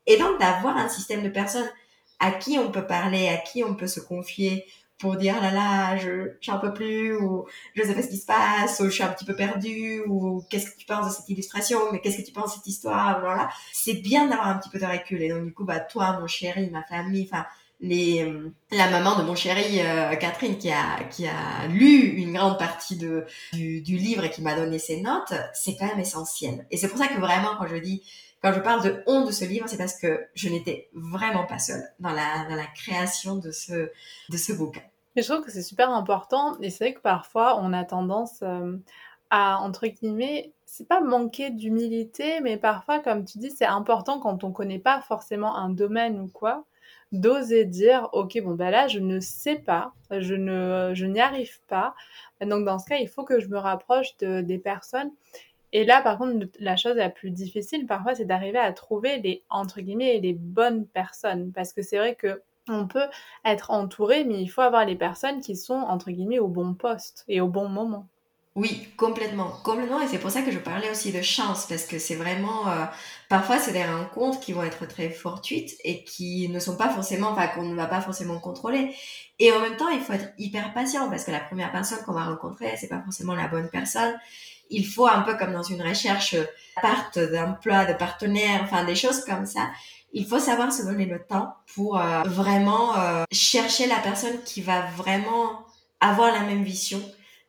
[0.07, 1.69] et donc d'avoir un système de personnes
[2.19, 4.65] à qui on peut parler à qui on peut se confier
[4.99, 8.27] pour dire là là je j'en peux plus ou je sais pas ce qui se
[8.27, 11.29] passe ou je suis un petit peu perdue ou qu'est-ce que tu penses de cette
[11.29, 13.51] illustration mais qu'est-ce que tu penses de cette histoire voilà.
[13.73, 15.23] C'est bien d'avoir un petit peu de recul.
[15.23, 17.47] Et donc du coup bah toi mon chéri ma famille enfin
[17.81, 18.33] les
[18.71, 22.97] la maman de mon chéri euh, Catherine qui a qui a lu une grande partie
[22.97, 26.67] de du, du livre et qui m'a donné ses notes c'est quand même essentiel.
[26.71, 28.03] Et c'est pour ça que vraiment quand je dis
[28.47, 31.59] quand je parle de honte de ce livre, c'est parce que je n'étais vraiment pas
[31.59, 33.91] seule dans la, création de ce,
[34.29, 34.83] de bouquin.
[35.17, 38.43] Mais je trouve que c'est super important et c'est vrai que parfois on a tendance
[38.43, 38.77] euh,
[39.31, 44.45] à, entre guillemets, c'est pas manquer d'humilité, mais parfois, comme tu dis, c'est important quand
[44.45, 46.67] on connaît pas forcément un domaine ou quoi,
[47.11, 51.61] d'oser dire, ok, bon, bah là, je ne sais pas, je ne, je n'y arrive
[51.67, 51.97] pas.
[52.41, 55.11] Donc, dans ce cas, il faut que je me rapproche de, des personnes
[55.77, 59.43] et là, par contre, la chose la plus difficile parfois, c'est d'arriver à trouver les
[59.51, 63.09] entre guillemets les bonnes personnes, parce que c'est vrai que on peut
[63.45, 67.27] être entouré, mais il faut avoir les personnes qui sont entre guillemets au bon poste
[67.29, 68.09] et au bon moment.
[68.55, 70.01] Oui, complètement, complètement.
[70.01, 72.87] Et c'est pour ça que je parlais aussi de chance, parce que c'est vraiment, euh,
[73.29, 77.29] parfois c'est des rencontres qui vont être très fortuites et qui ne sont pas forcément,
[77.29, 78.95] enfin qu'on ne va pas forcément contrôler.
[79.39, 82.15] Et en même temps, il faut être hyper patient, parce que la première personne qu'on
[82.15, 84.19] va rencontrer, c'est pas forcément la bonne personne
[84.71, 86.37] il faut un peu comme dans une recherche
[86.81, 89.71] part d'emploi, de partenaires, enfin des choses comme ça.
[90.13, 94.63] Il faut savoir se donner le temps pour euh, vraiment euh, chercher la personne qui
[94.63, 95.65] va vraiment
[96.01, 97.03] avoir la même vision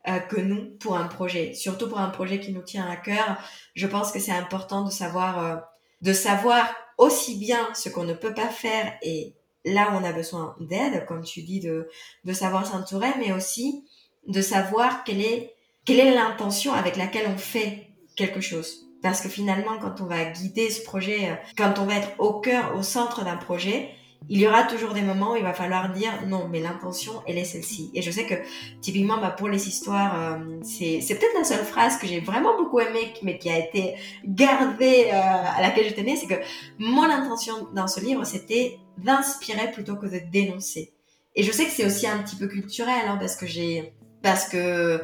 [0.08, 1.54] euh, que nous pour un projet.
[1.54, 3.38] Surtout pour un projet qui nous tient à cœur,
[3.74, 5.62] je pense que c'est important de savoir,
[6.02, 10.12] de savoir aussi bien ce qu'on ne peut pas faire et là où on a
[10.12, 11.88] besoin d'aide, comme tu dis, de,
[12.24, 13.84] de savoir s'entourer, mais aussi
[14.26, 15.54] de savoir quelle est,
[15.88, 18.90] quelle est l'intention avec laquelle on fait quelque chose?
[19.02, 22.40] Parce que finalement, quand on va guider ce projet, euh, quand on va être au
[22.40, 23.88] cœur, au centre d'un projet,
[24.28, 27.38] il y aura toujours des moments où il va falloir dire non, mais l'intention, elle
[27.38, 27.90] est celle-ci.
[27.94, 28.34] Et je sais que
[28.82, 32.54] typiquement, bah, pour les histoires, euh, c'est, c'est peut-être la seule phrase que j'ai vraiment
[32.58, 33.94] beaucoup aimée, mais qui a été
[34.26, 36.42] gardée, euh, à laquelle je tenais, c'est que
[36.78, 40.92] mon intention dans ce livre, c'était d'inspirer plutôt que de dénoncer.
[41.34, 44.50] Et je sais que c'est aussi un petit peu culturel, hein, parce que j'ai, parce
[44.50, 45.00] que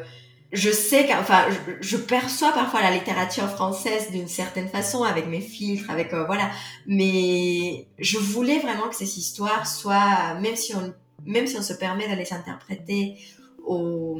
[0.55, 1.45] je sais qu'enfin
[1.81, 6.49] je, perçois parfois la littérature française d'une certaine façon avec mes filtres avec euh, voilà.
[6.87, 10.93] Mais je voulais vraiment que ces histoires soient même si on
[11.25, 13.17] même si on se permet de les interpréter
[13.65, 14.19] au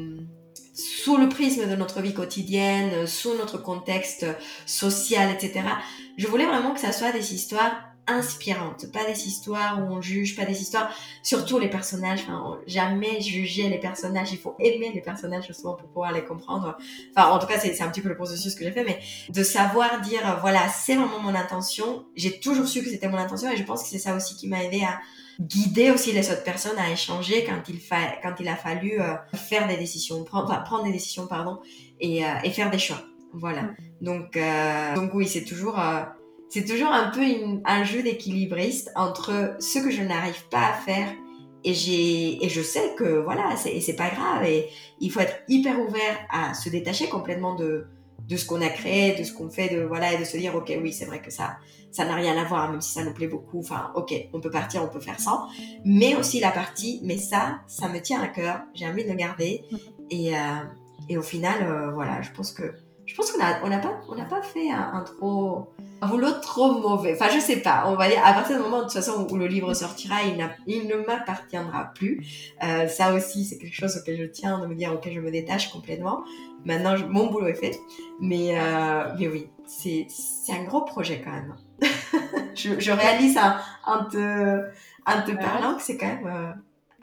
[0.74, 4.26] sous le prisme de notre vie quotidienne sous notre contexte
[4.65, 5.62] social etc
[6.17, 10.36] je voulais vraiment que ça soit des histoires inspirantes, pas des histoires où on juge,
[10.36, 10.89] pas des histoires,
[11.24, 15.88] surtout les personnages, enfin, jamais juger les personnages, il faut aimer les personnages justement pour
[15.88, 16.78] pouvoir les comprendre.
[17.15, 19.44] Enfin, en tout cas, c'est un petit peu le processus que j'ai fait, mais de
[19.44, 23.58] savoir dire, voilà, c'est vraiment mon intention, j'ai toujours su que c'était mon intention et
[23.58, 25.00] je pense que c'est ça aussi qui m'a aidé à
[25.39, 29.15] guider aussi les autres personnes à échanger quand il, fa quand il a fallu euh,
[29.34, 31.60] faire des décisions, prendre, enfin, prendre des décisions, pardon,
[32.00, 33.02] et, euh, et faire des choix.
[33.34, 33.63] Voilà.
[33.63, 33.76] Mm.
[34.02, 35.80] Donc, euh, donc oui, c'est toujours
[36.56, 37.22] c'est toujours un peu
[37.65, 41.10] un jeu d'équilibriste entre ce que je n'arrive pas à faire
[41.65, 44.70] et j'ai et je sais que voilà c'est c'est pas grave et
[45.02, 47.88] il faut être hyper ouvert à se détacher complètement de
[48.30, 50.56] de ce qu'on a créé de ce qu'on fait de voilà et de se dire
[50.56, 51.58] ok oui c'est vrai que ça
[51.91, 54.50] ça n'a rien à voir même si ça nous plaît beaucoup enfin ok on peut
[54.50, 55.48] partir on peut faire ça
[55.84, 59.15] mais aussi la partie mais ça ça me tient à cœur j'ai envie de le
[59.15, 59.65] garder.
[60.10, 60.39] Et euh,
[61.10, 62.74] et au final euh, voilà je pense que
[63.06, 65.70] je pense qu'on n'a on a pas, on a pas fait un, trop,
[66.02, 67.13] un boulot trop mauvais.
[67.13, 67.86] Enfin, je sais pas.
[67.88, 70.50] On va dire, à partir du moment, de toute façon, où le livre sortira, il,
[70.65, 72.54] il ne m'appartiendra plus.
[72.63, 75.30] Euh, ça aussi, c'est quelque chose auquel je tiens, de me dire, ok, je me
[75.30, 76.24] détache complètement.
[76.65, 77.80] Maintenant, mon boulot est fait.
[78.20, 80.08] Mais, euh, mais oui, c'est,
[80.52, 81.56] un gros projet quand même.
[82.56, 86.52] je, je, réalise en, en te, parlant que c'est quand même euh,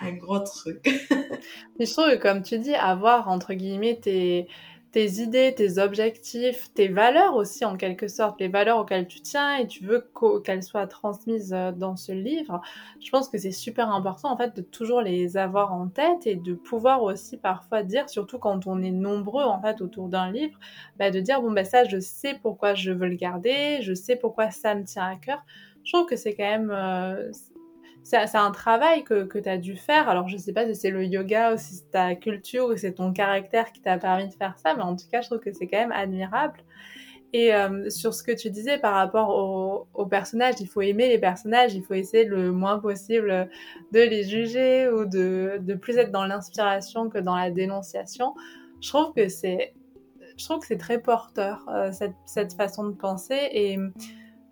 [0.01, 0.81] un gros truc.
[1.79, 4.49] mais je trouve que, comme tu dis, avoir, entre guillemets, tes
[4.92, 9.57] tes idées, tes objectifs, tes valeurs aussi en quelque sorte, les valeurs auxquelles tu tiens
[9.57, 10.07] et tu veux
[10.44, 12.61] qu'elles soient transmises euh, dans ce livre.
[13.00, 16.37] Je pense que c'est super important en fait de toujours les avoir en tête et
[16.37, 20.59] de pouvoir aussi parfois dire, surtout quand on est nombreux en fait autour d'un livre,
[20.98, 24.16] bah, de dire bon ben ça je sais pourquoi je veux le garder, je sais
[24.16, 25.42] pourquoi ça me tient à cœur.
[25.85, 27.33] Je trouve que c'est quand même euh,
[28.03, 30.09] c'est un travail que, que tu as dû faire.
[30.09, 32.93] Alors, je sais pas si c'est le yoga ou si c'est ta culture ou c'est
[32.93, 35.53] ton caractère qui t'a permis de faire ça, mais en tout cas, je trouve que
[35.53, 36.61] c'est quand même admirable.
[37.33, 41.09] Et euh, sur ce que tu disais par rapport aux au personnages, il faut aimer
[41.09, 43.49] les personnages, il faut essayer le moins possible
[43.93, 48.35] de les juger ou de, de plus être dans l'inspiration que dans la dénonciation.
[48.83, 49.73] Je trouve que c'est,
[50.37, 53.49] je trouve que c'est très porteur euh, cette, cette façon de penser.
[53.53, 53.79] Et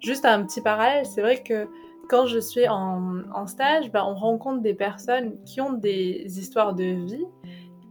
[0.00, 1.68] juste un petit parallèle, c'est vrai que
[2.10, 6.82] quand je suis en, stage, ben, on rencontre des personnes qui ont des histoires de
[6.82, 7.24] vie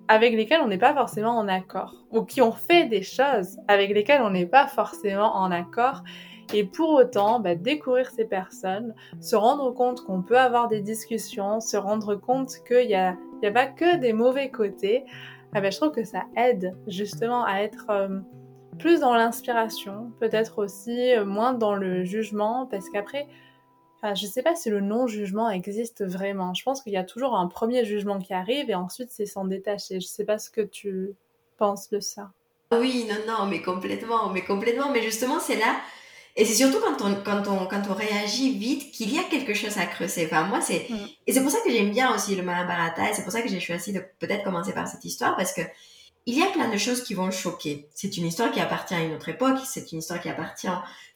[0.09, 3.91] avec lesquelles on n'est pas forcément en accord, ou qui ont fait des choses avec
[3.91, 6.03] lesquelles on n'est pas forcément en accord.
[6.53, 11.61] Et pour autant, ben, découvrir ces personnes, se rendre compte qu'on peut avoir des discussions,
[11.61, 13.15] se rendre compte qu'il n'y a,
[13.53, 15.05] pas que des mauvais côtés,
[15.55, 18.19] eh ben, je trouve que ça aide justement à être euh,
[18.79, 23.27] plus dans l'inspiration, peut-être aussi euh, moins dans le jugement, parce qu'après,
[24.01, 26.53] Enfin, je ne sais pas si le non-jugement existe vraiment.
[26.53, 29.45] Je pense qu'il y a toujours un premier jugement qui arrive et ensuite c'est s'en
[29.45, 29.99] détacher.
[29.99, 31.15] Je ne sais pas ce que tu
[31.57, 32.31] penses de ça.
[32.71, 34.89] Oui, non, non, mais complètement, mais complètement.
[34.91, 35.81] Mais justement, c'est là,
[36.35, 39.53] et c'est surtout quand on, quand on, quand on réagit vite qu'il y a quelque
[39.53, 40.25] chose à creuser.
[40.25, 41.07] Enfin, moi, c'est, mm.
[41.27, 43.49] et c'est pour ça que j'aime bien aussi le Mahabharata et c'est pour ça que
[43.49, 45.61] j'ai choisi de peut-être commencer par cette histoire parce que
[46.29, 47.89] il y a plein de choses qui vont choquer.
[47.95, 50.67] C'est une histoire qui appartient à une autre époque, c'est une histoire qui appartient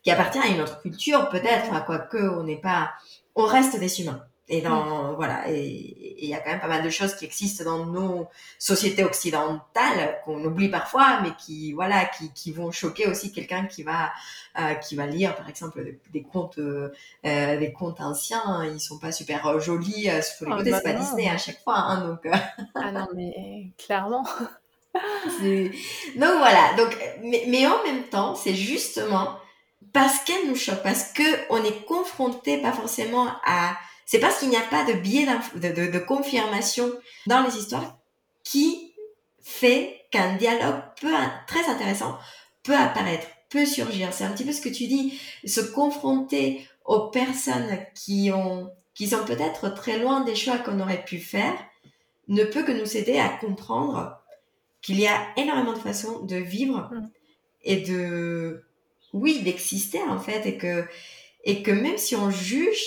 [0.04, 2.92] qui appartient à une autre culture peut-être, enfin, quoique on n'est pas,
[3.36, 4.24] on reste des humains.
[4.50, 7.64] Et dans, voilà, et il y a quand même pas mal de choses qui existent
[7.64, 8.28] dans nos
[8.60, 13.84] sociétés occidentales qu'on oublie parfois, mais qui, voilà, qui, qui vont choquer aussi quelqu'un qui
[13.84, 14.12] va,
[14.60, 16.90] euh, qui va lire, par exemple, des, contes, euh,
[17.24, 18.66] des contes anciens.
[18.66, 21.64] Ils sont pas super jolis euh, sur les côtés, bah c'est pas Disney à chaque
[21.64, 22.26] fois, hein, donc.
[22.26, 22.34] Euh.
[22.76, 24.26] ah non, mais clairement.
[24.94, 29.38] Donc voilà, donc, mais, mais en même temps, c'est justement
[29.92, 33.76] parce qu'elle nous choque, parce que on est confronté pas forcément à,
[34.06, 36.92] c'est parce qu'il n'y a pas de biais de, de, de, confirmation
[37.28, 37.98] dans les histoires
[38.44, 38.94] qui
[39.42, 41.14] fait qu'un dialogue peut,
[41.48, 42.18] très intéressant
[42.64, 44.10] peut apparaître, peut surgir.
[44.14, 49.08] C'est un petit peu ce que tu dis, se confronter aux personnes qui ont qui
[49.08, 51.56] sont peut-être très loin des choix qu'on aurait pu faire,
[52.28, 54.23] ne peut que nous aider à comprendre
[54.84, 57.08] qu'il y a énormément de façons de vivre Mm.
[57.64, 58.64] et de,
[59.14, 60.86] oui, d'exister en fait, et que,
[61.46, 62.84] et que même si on juge,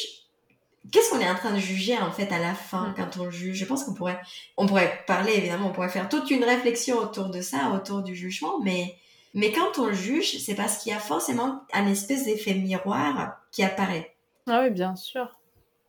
[0.92, 2.94] qu'est-ce qu'on est en train de juger en fait à la fin Mm.
[2.96, 3.56] quand on juge?
[3.58, 4.20] Je pense qu'on pourrait,
[4.56, 8.14] on pourrait parler évidemment, on pourrait faire toute une réflexion autour de ça, autour du
[8.14, 8.96] jugement, mais
[9.34, 13.62] mais quand on juge, c'est parce qu'il y a forcément un espèce d'effet miroir qui
[13.62, 14.14] apparaît.
[14.46, 15.28] Ah oui, bien sûr.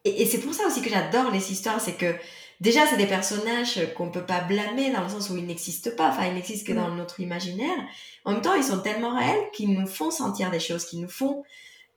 [0.03, 2.13] Et, et c'est pour ça aussi que j'adore les histoires, c'est que
[2.61, 6.09] déjà c'est des personnages qu'on peut pas blâmer dans le sens où ils n'existent pas,
[6.09, 7.77] enfin ils n'existent que dans notre imaginaire.
[8.25, 11.09] En même temps, ils sont tellement réels qu'ils nous font sentir des choses, qu'ils nous
[11.09, 11.43] font.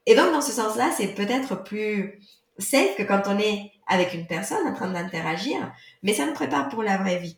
[0.07, 2.21] Et donc dans ce sens-là, c'est peut-être plus
[2.59, 6.69] safe que quand on est avec une personne en train d'interagir, mais ça nous prépare
[6.69, 7.37] pour la vraie vie.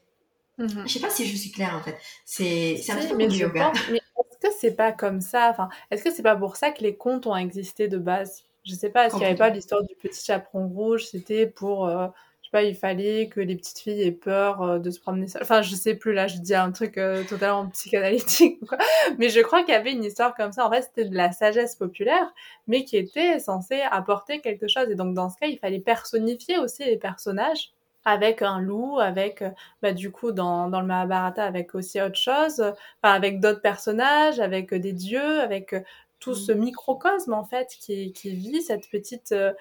[0.59, 0.85] Mhm.
[0.87, 1.97] Je sais pas si je suis claire en fait.
[2.25, 3.71] C'est un petit peu mais yoga.
[3.71, 5.51] pense, mais est-ce que c'est pas comme ça?
[5.51, 8.45] Enfin, est-ce que c'est pas pour ça que les contes ont existé de base?
[8.65, 11.07] Je sais pas, est-ce qu'il n'y avait pas l'histoire du petit chaperon rouge?
[11.07, 12.07] C'était pour, euh,
[12.53, 15.43] pas, il fallait que les petites filles aient peur euh, de se promener seules.
[15.43, 18.79] Enfin, je sais plus là, je dis un truc euh, totalement psychanalytique quoi.
[19.19, 20.67] Mais je crois qu'il y avait une histoire comme ça.
[20.67, 22.33] En fait, c'était de la sagesse populaire,
[22.69, 24.89] mais qui était censée apporter quelque chose.
[24.91, 27.73] Et donc, dans ce cas, il fallait personnifier aussi les personnages
[28.05, 32.17] avec un loup, avec, euh, bah, du coup, dans, dans le Mahabharata, avec aussi autre
[32.17, 35.75] chose, enfin, avec d'autres personnages, avec des dieux, avec
[36.23, 39.53] tout ce microcosme, en fait, qui, qui vit cette petite, euh,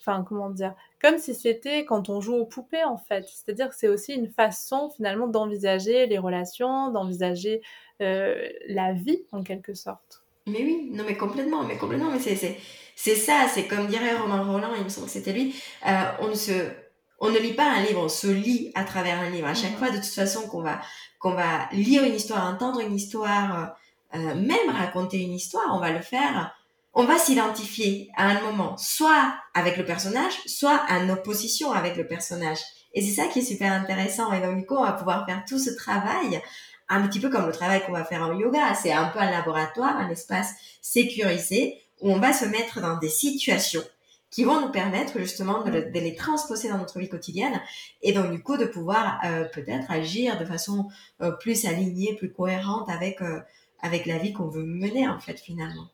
[0.00, 3.26] enfin, comment dire, comme si c'était quand on joue aux poupées, en fait.
[3.28, 7.62] C'est-à-dire que c'est aussi une façon, finalement, d'envisager les relations, d'envisager
[8.02, 10.22] euh, la vie, en quelque sorte.
[10.46, 12.56] Mais oui, non mais complètement, mais complètement, mais c'est c'est
[12.94, 15.54] c'est ça, c'est comme dirait Romain Roland, il me semble que c'était lui,
[15.86, 16.70] euh, on ne se
[17.18, 19.48] on ne lit pas un livre, on se lit à travers un livre.
[19.48, 19.78] À chaque Mhm.
[19.78, 20.80] fois, de toute façon, qu'on va
[21.18, 23.74] qu'on va lire une histoire, entendre une histoire,
[24.14, 26.54] euh, même raconter une histoire, on va le faire.
[26.98, 32.06] On va s'identifier à un moment, soit avec le personnage, soit en opposition avec le
[32.06, 32.58] personnage.
[32.94, 34.32] Et c'est ça qui est super intéressant.
[34.32, 36.40] Et donc, du coup, on va pouvoir faire tout ce travail
[36.88, 38.74] un petit peu comme le travail qu'on va faire en yoga.
[38.74, 43.08] C'est un peu un laboratoire, un espace sécurisé où on va se mettre dans des
[43.10, 43.82] situations
[44.30, 47.60] qui vont nous permettre justement de, le- de les transposer dans notre vie quotidienne
[48.02, 50.88] et donc du coup de pouvoir euh, peut-être agir de façon
[51.22, 53.40] euh, plus alignée, plus cohérente avec euh,
[53.82, 55.88] avec la vie qu'on veut mener en fait finalement.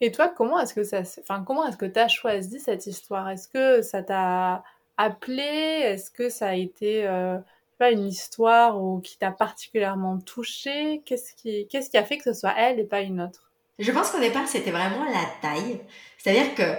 [0.00, 3.28] Et toi, comment est-ce que ça, enfin, comment est-ce que tu as choisi cette histoire?
[3.28, 4.64] Est-ce que ça t'a
[4.96, 5.42] appelé?
[5.42, 7.38] Est-ce que ça a été, euh,
[7.80, 11.02] une histoire ou qui t'a particulièrement touché?
[11.06, 13.50] Qu'est-ce qui, qu'est-ce qui a fait que ce soit elle et pas une autre?
[13.78, 15.80] Je pense qu'au départ c'était vraiment la taille,
[16.18, 16.74] c'est-à-dire que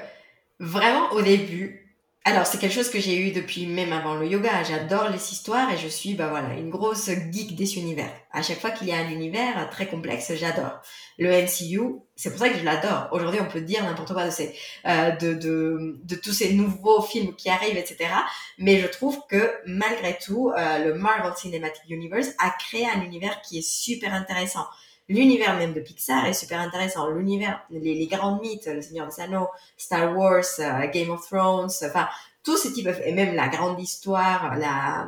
[0.59, 1.80] vraiment au début
[2.23, 4.61] alors c'est quelque chose que j'ai eu depuis même avant le yoga.
[4.63, 8.11] J'adore les histoires et je suis bah voilà une grosse geek des univers.
[8.31, 10.81] À chaque fois qu'il y a un univers très complexe, j'adore.
[11.17, 11.81] Le MCU,
[12.15, 13.07] c'est pour ça que je l'adore.
[13.11, 14.55] Aujourd'hui, on peut dire n'importe quoi de ces
[14.85, 18.11] euh, de, de de tous ces nouveaux films qui arrivent, etc.
[18.59, 23.41] Mais je trouve que malgré tout, euh, le Marvel Cinematic Universe a créé un univers
[23.41, 24.67] qui est super intéressant.
[25.11, 27.09] L'univers même de Pixar est super intéressant.
[27.09, 31.69] L'univers, les, les grands mythes, Le Seigneur des Anneaux, Star Wars, euh, Game of Thrones,
[31.83, 32.07] enfin
[32.43, 35.07] tout ce type et même la grande histoire, la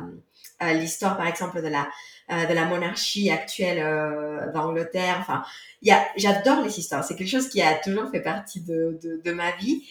[0.62, 1.88] euh, l'histoire par exemple de la
[2.30, 5.16] euh, de la monarchie actuelle euh, d'Angleterre.
[5.20, 5.42] Enfin,
[5.82, 7.02] y a, j'adore les histoires.
[7.04, 9.84] C'est quelque chose qui a toujours fait partie de, de, de ma vie.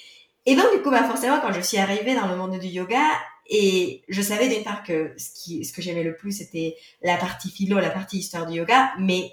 [0.46, 3.04] Et donc du coup, bah forcément, quand je suis arrivée dans le monde du yoga,
[3.48, 7.18] et je savais d'une part que ce qui, ce que j'aimais le plus, c'était la
[7.18, 9.32] partie philo, la partie histoire du yoga, mais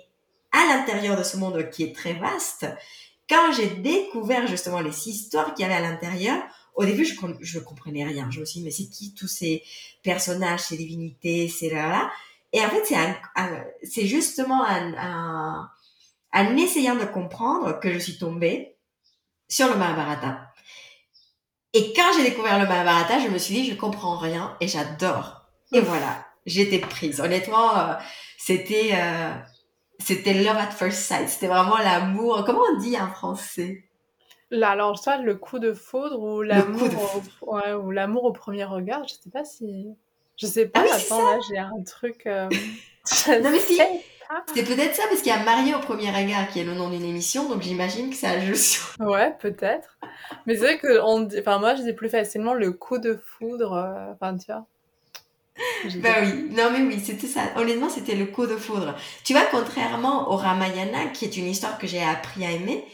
[0.53, 2.67] à l'intérieur de ce monde qui est très vaste,
[3.29, 6.43] quand j'ai découvert justement les histoires qu'il y avait à l'intérieur,
[6.75, 8.29] au début, je, je comprenais rien.
[8.31, 9.63] Je me suis dit, mais c'est qui tous ces
[10.03, 12.11] personnages, ces divinités, ces là là
[12.53, 15.71] Et en fait, c'est un, un- c'est justement un, un,
[16.33, 18.77] en essayant de comprendre que je suis tombée
[19.49, 20.53] sur le Mahabharata.
[21.73, 25.47] Et quand j'ai découvert le Mahabharata, je me suis dit, je comprends rien et j'adore.
[25.73, 27.21] Et voilà, j'étais prise.
[27.21, 27.95] Honnêtement, euh,
[28.39, 29.33] c'était euh,
[30.03, 31.29] c'était love at first sight.
[31.29, 32.45] C'était vraiment l'amour.
[32.45, 33.85] Comment on dit en français?
[34.51, 36.89] Là, alors soit le coup de foudre ou l'amour,
[37.43, 39.07] au, ouais, ou l'amour au premier regard.
[39.07, 39.87] Je sais pas si,
[40.37, 40.81] je sais pas.
[40.81, 42.27] Ah oui, c'est attends, là, j'ai un truc.
[42.27, 42.49] euh,
[43.29, 43.77] Non, mais si.
[43.77, 43.85] pas.
[44.55, 46.89] C'est peut-être ça parce qu'il y a Marié au premier regard qui est le nom
[46.91, 48.83] d'une émission, donc j'imagine que ça joue sur.
[49.01, 49.99] Ouais, peut-être.
[50.47, 53.17] Mais c'est vrai que on dit, enfin moi je dis plus facilement le coup de
[53.39, 53.73] foudre.
[53.75, 54.67] euh, Enfin tu vois.
[55.85, 57.43] Dit- oui, non mais oui, c'était ça.
[57.57, 58.95] Honnêtement, c'était le coup de foudre.
[59.25, 62.85] Tu vois, contrairement au Ramayana, qui est une histoire que j'ai appris à aimer,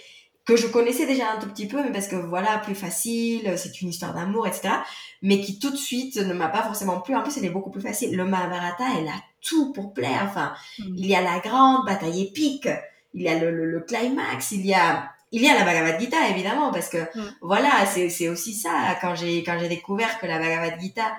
[0.45, 3.81] que je connaissais déjà un tout petit peu, mais parce que voilà, plus facile, c'est
[3.83, 4.75] une histoire d'amour, etc.
[5.23, 7.17] Mais qui tout de suite ne m'a pas forcément plu.
[7.17, 8.17] En plus, elle est beaucoup plus facile.
[8.17, 10.23] Le Mahabharata, elle a tout pour plaire.
[10.25, 10.95] Enfin, Mm.
[10.99, 12.69] il y a la grande bataille épique,
[13.14, 15.64] il y a le, le, le climax, il y a, il il y a la
[15.64, 17.35] Bhagavad Gita évidemment parce que mm.
[17.43, 21.17] voilà c'est aussi ça quand j'ai quand j'ai découvert que la Bhagavad Gita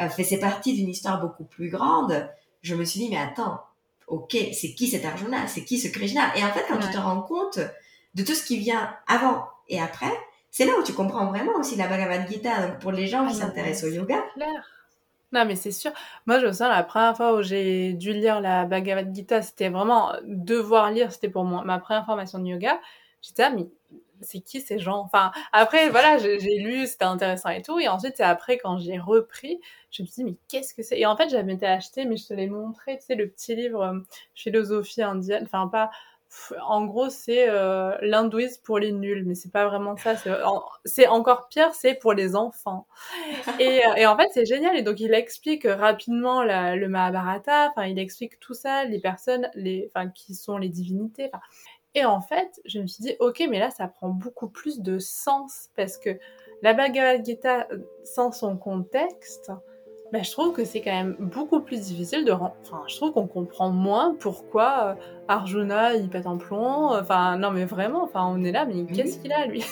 [0.00, 2.28] euh, faisait partie d'une histoire beaucoup plus grande.
[2.62, 3.60] Je me suis dit mais attends
[4.06, 5.46] ok c'est qui cet Arjuna?
[5.46, 6.36] C'est qui ce Krishna?
[6.36, 7.58] Et en fait quand tu te rends compte
[8.14, 10.12] de tout ce qui vient avant et après
[10.50, 12.66] c'est là où tu comprends vraiment aussi la Bhagavad Gita.
[12.66, 14.24] Donc pour les gens qui ah, s'intéressent au yoga
[15.32, 15.92] non, mais c'est sûr.
[16.26, 19.68] Moi, je me souviens, la première fois où j'ai dû lire la Bhagavad Gita, c'était
[19.68, 22.80] vraiment devoir lire, c'était pour moi, ma première formation de yoga.
[23.22, 23.68] J'étais, ah, mais
[24.22, 24.98] c'est qui ces gens?
[25.00, 27.78] Enfin, après, voilà, j'ai lu, c'était intéressant et tout.
[27.78, 29.60] Et ensuite, c'est après, quand j'ai repris,
[29.90, 30.98] je me suis dit, mais qu'est-ce que c'est?
[30.98, 33.54] Et en fait, j'avais été acheté, mais je te l'ai montré, tu sais, le petit
[33.56, 33.98] livre euh,
[34.34, 35.90] Philosophie indienne, enfin, pas
[36.62, 40.14] en gros, c'est euh, l'hindouisme pour les nuls, mais c'est pas vraiment ça.
[40.84, 42.86] C'est encore pire, c'est pour les enfants.
[43.58, 44.76] Et, euh, et en fait, c'est génial.
[44.76, 47.70] Et donc, il explique rapidement la, le Mahabharata.
[47.70, 51.30] Enfin, il explique tout ça, les personnes, les, enfin, qui sont les divinités.
[51.94, 54.98] Et en fait, je me suis dit, ok, mais là, ça prend beaucoup plus de
[54.98, 56.10] sens parce que
[56.62, 57.66] la Bhagavad Gita,
[58.04, 59.50] sans son contexte,
[60.12, 62.56] bah, je trouve que c'est quand même beaucoup plus difficile de rendre.
[62.62, 64.94] Enfin, je trouve qu'on comprend moins pourquoi euh,
[65.28, 66.90] Arjuna il pète un plomb.
[66.92, 69.64] Enfin, non, mais vraiment, enfin, on est là, mais qu'est-ce qu'il a lui?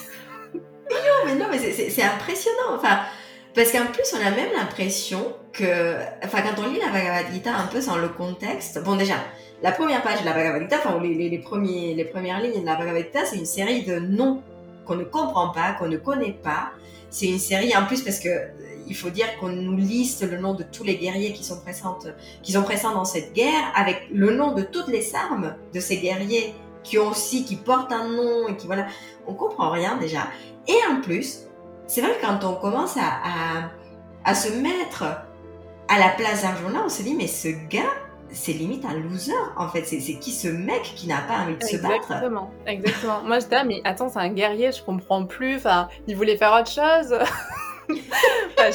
[0.55, 2.75] Non, mais non, mais c'est impressionnant.
[2.75, 3.01] Enfin,
[3.55, 5.97] parce qu'en plus, on a même l'impression que.
[6.25, 8.83] Enfin, quand on lit la Bhagavad Gita un peu sans le contexte.
[8.85, 9.17] Bon, déjà,
[9.63, 13.07] la première page de la Bhagavad enfin, les, premiers, les premières lignes de la Bhagavad
[13.25, 14.43] c'est une série de noms
[14.89, 16.71] qu'on ne comprend pas, qu'on ne connaît pas.
[17.11, 18.29] C'est une série, en plus, parce que
[18.89, 21.99] il faut dire qu'on nous liste le nom de tous les guerriers qui sont présents,
[22.43, 25.99] qui sont présents dans cette guerre, avec le nom de toutes les armes de ces
[25.99, 28.87] guerriers qui ont aussi, qui portent un nom et qui voilà,
[29.27, 30.29] on comprend rien déjà.
[30.67, 31.41] Et en plus,
[31.87, 33.71] c'est vrai que quand on commence à,
[34.25, 35.05] à, se mettre
[35.89, 37.93] à la place d'Arjuna, on se dit mais ce gars,
[38.31, 39.85] c'est limite un loser en fait.
[39.85, 41.95] C'est qui ce mec qui n'a pas envie de se battre?
[41.95, 43.23] Exactement, exactement.
[43.25, 45.57] Moi j'étais mais attends, c'est un guerrier, je comprends plus.
[45.57, 47.19] Enfin, il voulait faire autre chose.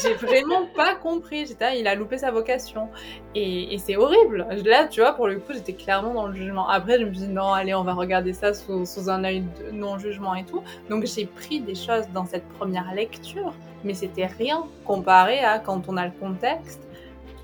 [0.02, 1.46] j'ai vraiment pas compris.
[1.46, 2.90] J'étais, ah, il a loupé sa vocation.
[3.36, 4.48] Et, c'est horrible.
[4.66, 6.68] Là, tu vois, pour le coup, j'étais clairement dans le jugement.
[6.68, 9.72] Après, je me suis dit, non, allez, on va regarder ça sous, un œil de
[9.72, 10.64] non-jugement et tout.
[10.90, 15.84] Donc, j'ai pris des choses dans cette première lecture, mais c'était rien comparé à quand
[15.88, 16.82] on a le contexte.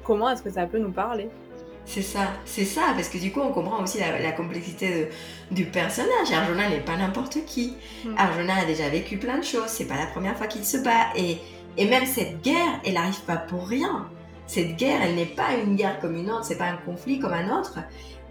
[0.04, 1.30] Comment est-ce que ça peut nous parler?
[1.90, 5.10] C'est ça, c'est ça, parce que du coup, on comprend aussi la, complexité
[5.50, 6.32] du personnage.
[6.32, 7.76] Arjuna n'est pas n'importe qui.
[8.06, 8.14] Hmm.
[8.18, 11.08] Arjuna a déjà vécu plein de choses, c'est pas la première fois qu'il se bat.
[11.16, 11.40] Et
[11.78, 14.10] et même cette guerre, elle n'arrive pas pour rien.
[14.48, 17.34] Cette guerre, elle n'est pas une guerre comme une autre, c'est pas un conflit comme
[17.34, 17.80] un autre.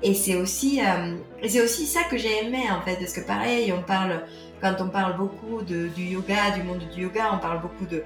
[0.03, 3.73] Et c'est aussi, euh, c'est aussi ça que j'ai aimé en fait, parce que pareil,
[3.73, 4.23] on parle
[4.61, 8.03] quand on parle beaucoup de, du yoga, du monde du yoga, on parle beaucoup de,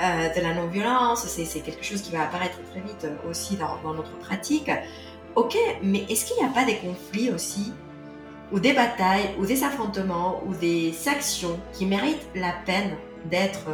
[0.00, 1.26] euh, de la non-violence.
[1.26, 4.70] C'est quelque chose qui va apparaître très vite aussi dans, notre pratique.
[5.34, 7.72] Ok, mais est-ce qu'il n'y a pas des conflits aussi,
[8.52, 13.66] ou des batailles, ou des affrontements, ou des actions qui méritent la peine d'être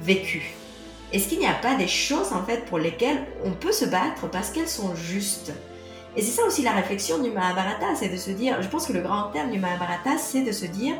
[0.00, 0.54] vécu
[1.12, 4.28] Est-ce qu'il n'y a pas des choses en fait pour lesquelles on peut se battre
[4.30, 5.52] parce qu'elles sont justes?
[6.16, 8.94] Et c'est ça aussi la réflexion du Mahabharata, c'est de se dire, je pense que
[8.94, 10.94] le grand terme du Mahabharata, c'est de se dire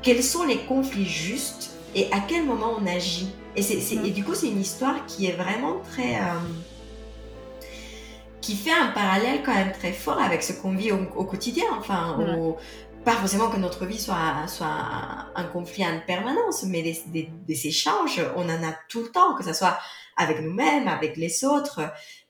[0.00, 3.28] quels sont les conflits justes et à quel moment on agit.
[3.56, 6.16] Et, c'est, et du coup, c'est une histoire qui est vraiment très...
[6.16, 6.40] Euh,
[8.40, 12.18] qui fait un parallèle quand même très fort avec ce qu'on vit au, quotidien, enfin,
[12.18, 12.58] au,
[13.04, 14.66] pas forcément que notre vie soit, soit
[15.34, 19.44] un, conflit en permanence, mais des, des, échanges, on en a tout le temps, que
[19.44, 19.78] ce soit
[20.16, 21.80] avec nous-mêmes, avec les autres.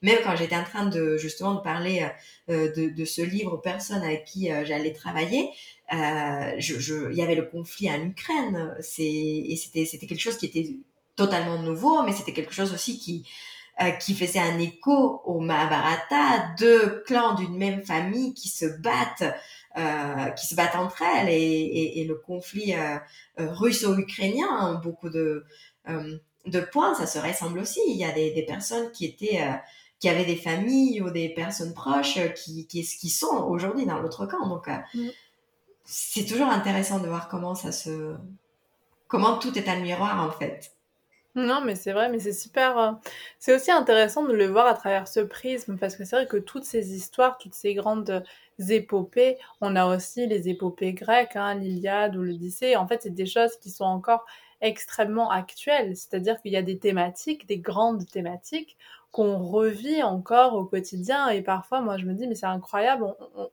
[0.01, 2.07] Même quand j'étais en train de justement de parler
[2.49, 5.49] euh, de, de, ce livre aux personnes avec qui euh, j'allais travailler,
[5.93, 8.75] euh, je, je, il y avait le conflit en Ukraine.
[8.97, 10.77] Et c'était, c'était quelque chose qui était
[11.15, 13.25] totalement nouveau, mais c'était quelque chose aussi qui,
[13.81, 19.23] euh, qui faisait un écho au Mahabharata, deux clans d'une même famille qui se battent
[19.77, 22.95] euh, qui se battent entre elles et, et, le conflit euh,
[23.41, 25.43] euh, russo-ukrainien, beaucoup de,
[26.45, 27.81] de points, ça se ressemble aussi.
[27.89, 29.41] Il y a des, des personnes qui étaient
[29.99, 34.25] qui avaient des familles ou des personnes proches qui, qui, qui sont aujourd'hui dans l'autre
[34.25, 34.47] camp.
[34.47, 35.09] Donc, mm.
[35.85, 38.15] C'est toujours intéressant de voir comment ça se,
[39.07, 40.75] comment tout est un miroir en fait.
[41.35, 42.97] Non, mais c'est vrai, mais c'est super.
[43.39, 46.37] C'est aussi intéressant de le voir à travers ce prisme parce que c'est vrai que
[46.37, 48.23] toutes ces histoires, toutes ces grandes
[48.69, 49.37] épopées.
[49.59, 52.77] On a aussi les épopées grecques, hein, l'Iliade ou l'Odyssée.
[52.77, 54.25] En fait, c'est des choses qui sont encore
[54.61, 55.97] extrêmement actuelles.
[55.97, 58.77] C'est-à-dire qu'il y a des thématiques, des grandes thématiques
[59.15, 61.29] qu'on revit encore au quotidien.
[61.29, 63.05] Et parfois, moi, je me dis, mais c'est incroyable,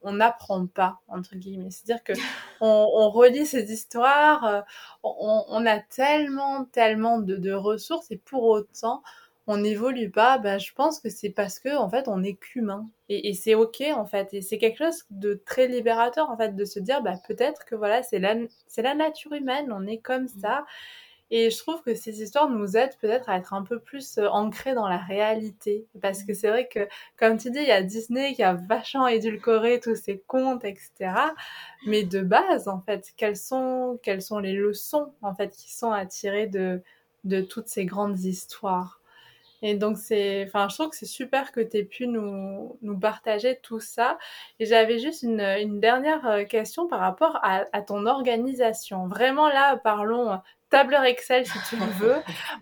[0.02, 1.70] on n'apprend pas, entre guillemets.
[1.70, 2.12] C'est-à-dire que
[2.60, 4.60] on, relit ces histoires, euh,
[5.04, 9.04] on, a tellement, tellement de, de ressources et pour autant,
[9.46, 12.88] on n'évolue pas, bah, je pense que c'est parce que en fait on est qu'humain
[13.08, 16.64] et, c'est ok en fait et c'est quelque chose de très libérateur en fait de
[16.64, 18.36] se dire bah peut-être que voilà c'est la
[18.68, 20.46] c'est la nature humaine, on est comme mmh.
[21.34, 24.28] Et je trouve que ces histoires nous aident peut-être à être un peu plus euh,
[24.28, 27.82] ancrés dans la réalité parce que c'est vrai que comme tu dis il y a
[27.82, 30.88] Disney qui a vachement édulcoré tous ses contes etc
[31.86, 35.90] mais de base en fait quelles sont quelles sont les leçons en fait qui sont
[35.90, 36.82] à tirer de
[37.24, 39.00] de toutes ces grandes histoires?
[39.64, 42.98] Et donc, c'est, enfin, je trouve que c'est super que tu aies pu nous, nous
[42.98, 44.18] partager tout ça.
[44.58, 49.06] Et j'avais juste une, une, dernière euh, question par rapport à ton organisation.
[49.06, 50.40] Vraiment, là, parlons
[50.72, 52.16] tableur Excel si tu veux.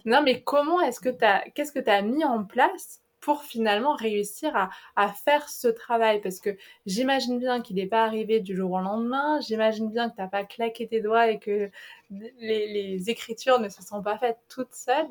[0.05, 3.45] Non, mais comment est-ce que tu as, qu'est-ce que tu as mis en place pour
[3.45, 6.21] finalement réussir à, à faire ce travail?
[6.21, 6.51] Parce que
[6.87, 10.29] j'imagine bien qu'il n'est pas arrivé du jour au lendemain, j'imagine bien que tu n'as
[10.29, 11.71] pas claqué tes doigts et que
[12.11, 15.09] les, les, écritures ne se sont pas faites toutes seules.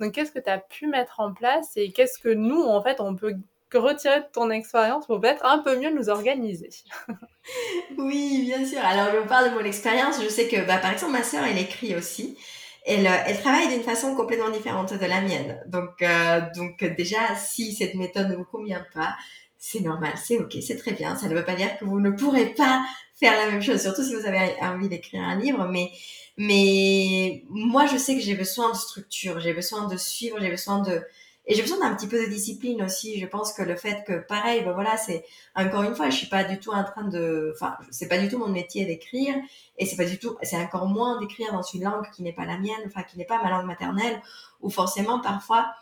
[0.00, 3.00] Donc qu'est-ce que tu as pu mettre en place et qu'est-ce que nous, en fait,
[3.00, 3.36] on peut
[3.78, 6.70] retirer de ton expérience pour peut-être un peu mieux nous organiser
[7.98, 8.80] Oui, bien sûr.
[8.84, 10.22] Alors, je parle de mon expérience.
[10.22, 12.36] Je sais que, bah, par exemple, ma sœur, elle écrit aussi
[12.84, 15.60] elle, euh, elle travaille d'une façon complètement différente de la mienne.
[15.66, 19.16] Donc, euh, donc déjà, si cette méthode ne vous convient pas,
[19.58, 21.16] c'est normal, c'est ok, c'est très bien.
[21.16, 22.82] Ça ne veut pas dire que vous ne pourrez pas
[23.18, 25.68] faire la même chose, surtout si vous avez envie d'écrire un livre.
[25.70, 25.90] Mais,
[26.38, 30.80] mais moi, je sais que j'ai besoin de structure, j'ai besoin de suivre, j'ai besoin
[30.80, 31.02] de,
[31.46, 33.18] et j'ai besoin d'un petit peu de discipline aussi.
[33.18, 35.24] Je pense que le fait que, pareil, ben voilà, c'est
[35.54, 38.28] encore une fois, je suis pas du tout en train de, enfin, c'est pas du
[38.28, 39.34] tout mon métier d'écrire,
[39.78, 42.44] et c'est pas du tout, c'est encore moins d'écrire dans une langue qui n'est pas
[42.44, 44.20] la mienne, enfin, qui n'est pas ma langue maternelle,
[44.60, 45.72] où forcément parfois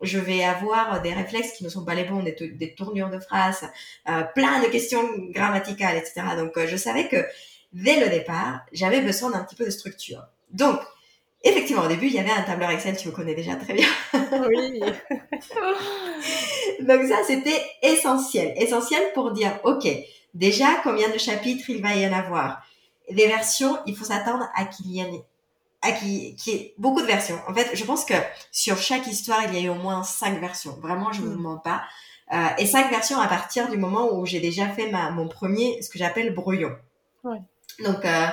[0.00, 3.68] je vais avoir des réflexes qui ne sont pas les bons, des, tournures de phrases,
[4.08, 6.22] euh, plein de questions grammaticales, etc.
[6.36, 7.16] Donc, euh, je savais que
[7.72, 10.22] dès le départ, j'avais besoin d'un petit peu de structure.
[10.50, 10.78] Donc,
[11.44, 13.86] Effectivement, au début, il y avait un tableur Excel, tu me connais déjà très bien.
[14.48, 14.80] Oui.
[16.80, 18.54] Donc ça, c'était essentiel.
[18.56, 19.86] Essentiel pour dire, OK,
[20.34, 22.62] déjà, combien de chapitres il va y en avoir?
[23.10, 25.24] Des versions, il faut s'attendre à qu'il y ait
[25.80, 27.38] à qui, qui ait beaucoup de versions.
[27.46, 28.14] En fait, je pense que
[28.50, 30.76] sur chaque histoire, il y a eu au moins cinq versions.
[30.80, 31.42] Vraiment, je ne vous mm.
[31.42, 31.82] mens pas.
[32.32, 35.80] Euh, et cinq versions à partir du moment où j'ai déjà fait ma, mon premier,
[35.82, 36.72] ce que j'appelle brouillon.
[37.24, 37.40] Ouais.
[37.84, 38.26] Donc, euh,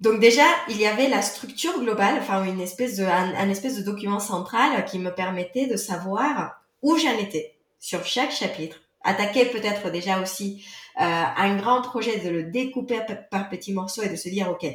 [0.00, 3.82] donc déjà, il y avait la structure globale, enfin une espèce de un, espèce de
[3.82, 8.76] document central qui me permettait de savoir où j'en étais sur chaque chapitre.
[9.02, 10.64] Attaquer peut-être déjà aussi
[11.00, 14.66] euh, un grand projet, de le découper par petits morceaux et de se dire ok,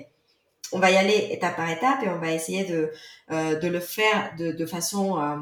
[0.73, 2.91] on va y aller étape par étape et on va essayer de
[3.31, 5.35] euh, de le faire de, de façon euh,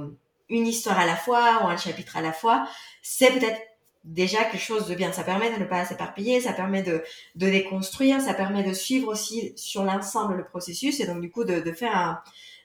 [0.49, 2.67] une histoire à la fois ou un chapitre à la fois.
[3.01, 3.59] C'est peut-être
[4.03, 5.11] déjà quelque chose de bien.
[5.11, 7.03] Ça permet de ne pas s'éparpiller, ça permet de,
[7.35, 11.43] de déconstruire, ça permet de suivre aussi sur l'ensemble le processus et donc du coup
[11.43, 12.21] de, de faire un,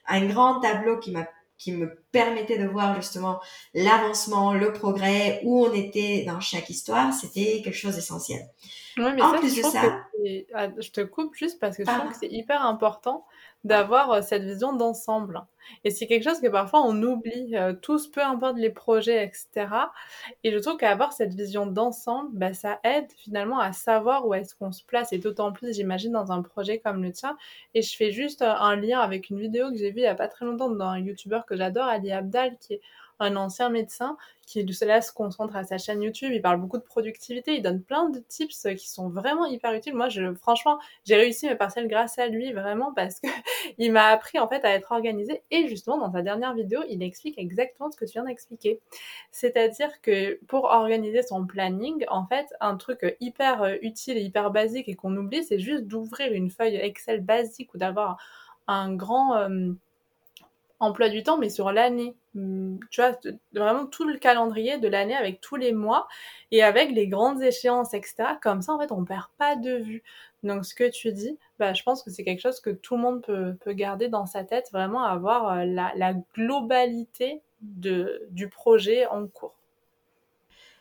[0.07, 1.27] un grand tableau qui m'a
[1.57, 3.39] qui me permettait de voir justement
[3.73, 8.47] l'avancement, le progrès, où on était dans chaque histoire, c'était quelque chose d'essentiel.
[8.97, 10.05] Oui, en ça, plus je de ça,
[10.53, 13.25] ah, je te coupe juste parce que je trouve que c'est hyper important
[13.67, 15.41] d'avoir euh, cette vision d'ensemble.
[15.83, 19.67] Et c'est quelque chose que parfois on oublie euh, tous, peu importe les projets, etc.
[20.43, 24.55] Et je trouve qu'avoir cette vision d'ensemble, bah, ça aide finalement à savoir où est-ce
[24.55, 25.13] qu'on se place.
[25.13, 27.37] Et d'autant plus, j'imagine, dans un projet comme le tien.
[27.73, 30.07] Et je fais juste euh, un lien avec une vidéo que j'ai vue il y
[30.07, 32.81] a pas très longtemps d'un youtubeur que j'adore, Ali Abdal, qui est
[33.19, 36.31] un ancien médecin qui là se concentre à sa chaîne YouTube.
[36.31, 37.55] Il parle beaucoup de productivité.
[37.55, 39.93] Il donne plein de tips qui sont vraiment hyper utiles.
[39.93, 40.07] Moi,
[40.39, 43.27] franchement, j'ai réussi mes parcelles grâce à lui vraiment parce que
[43.77, 45.41] il m'a appris en fait à être organisé.
[45.51, 48.79] Et justement, dans sa dernière vidéo, il explique exactement ce que tu viens d'expliquer.
[49.31, 54.87] C'est-à-dire que pour organiser son planning, en fait, un truc hyper utile et hyper basique
[54.87, 58.17] et qu'on oublie, c'est juste d'ouvrir une feuille Excel basique ou d'avoir
[58.67, 59.73] un grand euh,
[60.79, 62.15] emploi du temps, mais sur l'année.
[62.33, 63.17] Hmm, tu vois,
[63.53, 66.07] vraiment tout le calendrier de l'année avec tous les mois
[66.51, 68.15] et avec les grandes échéances, etc.
[68.41, 70.03] Comme ça, en fait, on perd pas de vue.
[70.43, 73.01] Donc, ce que tu dis, bah, je pense que c'est quelque chose que tout le
[73.01, 78.49] monde peut, peut garder dans sa tête, vraiment avoir euh, la, la globalité de, du
[78.49, 79.55] projet en cours.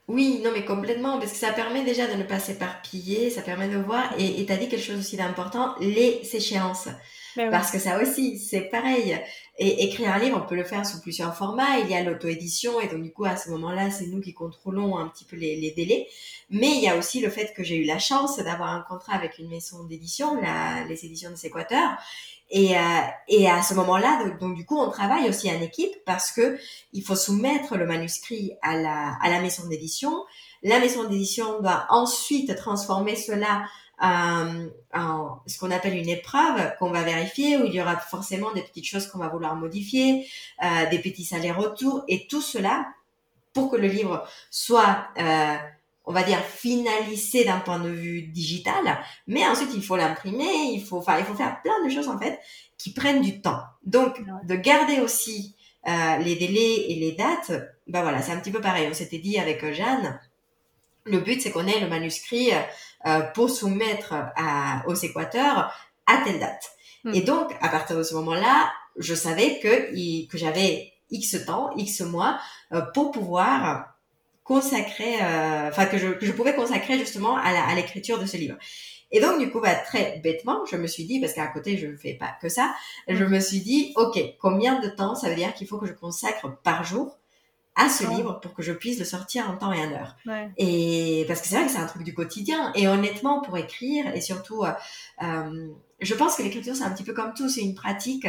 [0.09, 3.69] Oui, non, mais complètement, parce que ça permet déjà de ne pas s'éparpiller, ça permet
[3.69, 6.89] de voir, et tu as dit quelque chose aussi d'important, les échéances.
[7.51, 9.19] Parce que ça aussi, c'est pareil.
[9.59, 11.79] Et écrire un livre, on peut le faire sous plusieurs formats.
[11.79, 14.99] Il y a l'auto-édition, et donc du coup, à ce moment-là, c'est nous qui contrôlons
[14.99, 16.07] un petit peu les, délais.
[16.51, 19.15] Mais il y a aussi le fait que j'ai eu la chance d'avoir un contrat
[19.15, 20.41] avec une maison d'édition,
[20.89, 21.97] les éditions de Séquateur.
[22.51, 22.81] Et, euh,
[23.29, 26.59] et à ce moment-là, donc, du coup, on travaille aussi en équipe parce que
[26.93, 30.25] il faut soumettre le manuscrit à la, à la maison d'édition.
[30.63, 33.65] La maison d'édition doit ensuite transformer cela
[35.47, 38.87] ce qu'on appelle une épreuve qu'on va vérifier, où il y aura forcément des petites
[38.87, 40.27] choses qu'on va vouloir modifier,
[40.63, 42.87] euh, des petits allers-retours, et tout cela
[43.53, 45.55] pour que le livre soit, euh,
[46.05, 48.99] on va dire, finalisé d'un point de vue digital.
[49.27, 52.19] Mais ensuite, il faut l'imprimer, il faut, enfin, il faut faire plein de choses en
[52.19, 52.39] fait
[52.77, 53.63] qui prennent du temps.
[53.85, 55.57] Donc, de garder aussi
[55.89, 57.53] euh, les délais et les dates,
[57.87, 58.89] ben voilà, c'est un petit peu pareil.
[58.91, 60.21] On s'était dit avec Jeanne,
[61.07, 62.51] le but c'est qu'on ait le manuscrit
[63.07, 65.73] euh, pour soumettre à, aux équateurs
[66.07, 66.71] à telle date.
[67.05, 67.15] Hmm.
[67.15, 72.01] Et donc, à partir de ce moment-là, je savais que, que j'avais X temps, X
[72.01, 72.39] mois
[72.73, 73.95] euh, pour pouvoir
[74.43, 78.57] consacrer, euh, enfin que je, que je pouvais consacrer justement à l'écriture de ce livre.
[79.13, 81.87] Et donc, du coup, bah, très bêtement, je me suis dit, parce qu'à côté, je
[81.87, 82.75] ne fais pas que ça,
[83.09, 85.93] je me suis dit, OK, combien de temps ça veut dire qu'il faut que je
[85.93, 87.17] consacre par jour
[87.77, 90.17] à ce livre pour que je puisse le sortir en temps et en heure.
[90.57, 92.73] Et parce que c'est vrai que c'est un truc du quotidien.
[92.75, 94.73] Et honnêtement, pour écrire, et surtout, euh,
[95.23, 95.69] euh
[96.01, 98.27] je pense que l'écriture, c'est un petit peu comme tout, c'est une pratique.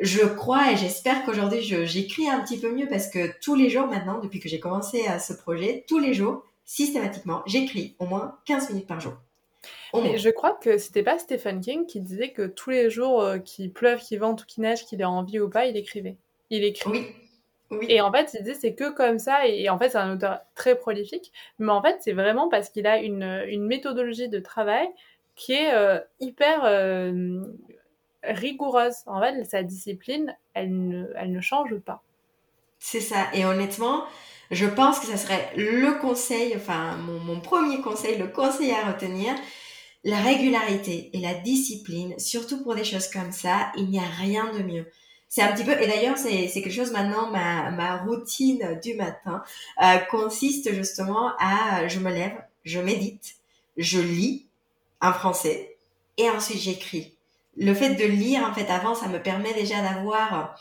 [0.00, 3.86] Je crois et j'espère qu'aujourd'hui, j'écris un petit peu mieux parce que tous les jours
[3.88, 8.38] maintenant, depuis que j'ai commencé à ce projet, tous les jours, systématiquement, j'écris au moins
[8.46, 9.14] 15 minutes par jour.
[9.94, 13.38] Et je crois que c'était pas Stephen King qui disait que tous les jours euh,
[13.38, 16.16] qu'il pleuve, qu'il vente ou qu'il neige, qu'il ait envie ou pas, il écrivait.
[16.50, 16.90] Il écrit.
[16.90, 17.06] Oui.
[17.70, 17.86] Oui.
[17.88, 20.40] Et en fait, il dit c'est que comme ça, et, en fait, c'est un auteur
[20.54, 24.88] très prolifique, mais en fait, c'est vraiment parce qu'il a une, une, méthodologie de travail
[25.34, 27.42] qui est euh, hyper euh,
[28.24, 28.96] rigoureuse.
[29.06, 32.02] En fait, sa discipline, elle ne, elle ne change pas.
[32.78, 33.26] C'est ça.
[33.34, 34.04] Et honnêtement,
[34.50, 38.92] je pense que ça serait le conseil, enfin, mon, mon premier conseil, le conseil à
[38.92, 39.34] retenir,
[40.04, 44.50] la régularité et la discipline, surtout pour des choses comme ça, il n'y a rien
[44.54, 44.86] de mieux
[45.28, 49.42] c'est un petit peu, et d'ailleurs, c'est, quelque chose maintenant, ma, ma routine du matin
[49.82, 53.36] euh, consiste justement à, je me lève, je médite,
[53.76, 54.46] je lis
[55.00, 55.76] en français
[56.16, 57.14] et ensuite j'écris.
[57.56, 60.58] Le fait de lire, en fait, avant, ça me permet déjà d'avoir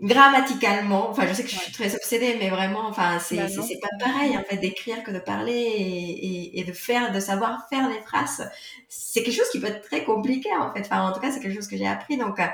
[0.00, 3.80] grammaticalement, enfin, je sais que je suis très obsédée, mais vraiment, enfin, c'est, bah c'est,
[3.80, 7.88] pas pareil, en fait, d'écrire que de parler et, et, de faire, de savoir faire
[7.88, 8.50] des phrases.
[8.88, 10.80] C'est quelque chose qui peut être très compliqué, en fait.
[10.80, 12.18] Enfin, en tout cas, c'est quelque chose que j'ai appris.
[12.18, 12.46] Donc, euh,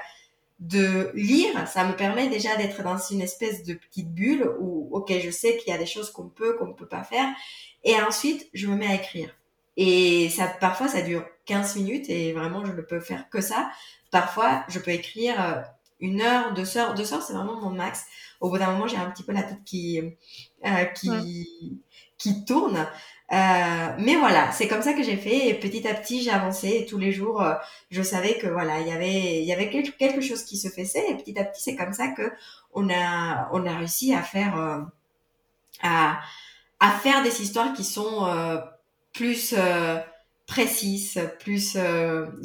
[0.63, 5.13] de lire, ça me permet déjà d'être dans une espèce de petite bulle où, ok,
[5.21, 7.29] je sais qu'il y a des choses qu'on peut, qu'on ne peut pas faire.
[7.83, 9.35] Et ensuite, je me mets à écrire.
[9.77, 13.71] Et ça, parfois, ça dure 15 minutes et vraiment, je ne peux faire que ça.
[14.13, 15.63] Parfois, je peux écrire euh,
[15.99, 16.95] une heure, deux heures.
[16.95, 18.05] Deux heures, c'est vraiment mon max.
[18.41, 20.01] Au bout d'un moment, j'ai un petit peu la tête qui,
[20.65, 21.83] euh, qui,
[22.19, 22.87] qui tourne.
[23.33, 26.69] Euh, mais voilà, c'est comme ça que j'ai fait et petit à petit j'ai avancé
[26.69, 27.55] et tous les jours euh,
[27.91, 31.11] je savais que voilà il y avait il y avait quelque, chose qui se faisait
[31.11, 32.31] et petit à petit c'est comme ça que
[32.75, 34.81] on a on a réussi à faire euh,
[35.83, 36.21] à
[36.79, 38.27] à faire des histoires qui sont
[39.15, 39.55] plus
[40.47, 41.79] précises, plus,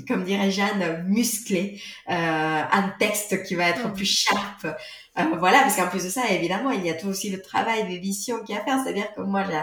[0.07, 4.67] comme dirait Jeanne, musclées, un texte qui va être plus sharp.
[5.15, 8.43] voilà, parce qu'en plus de ça, évidemment, il y a tout aussi le travail d'édition
[8.43, 8.79] qui a à faire.
[8.83, 9.57] C'est-à-dire que moi, j'ai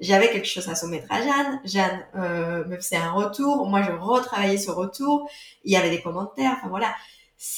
[0.00, 1.60] j'avais quelque chose à soumettre à Jeanne.
[1.64, 3.66] Jeanne euh, me faisait un retour.
[3.66, 5.28] Moi, je retravaillais ce retour.
[5.64, 6.56] Il y avait des commentaires.
[6.58, 6.94] Enfin voilà.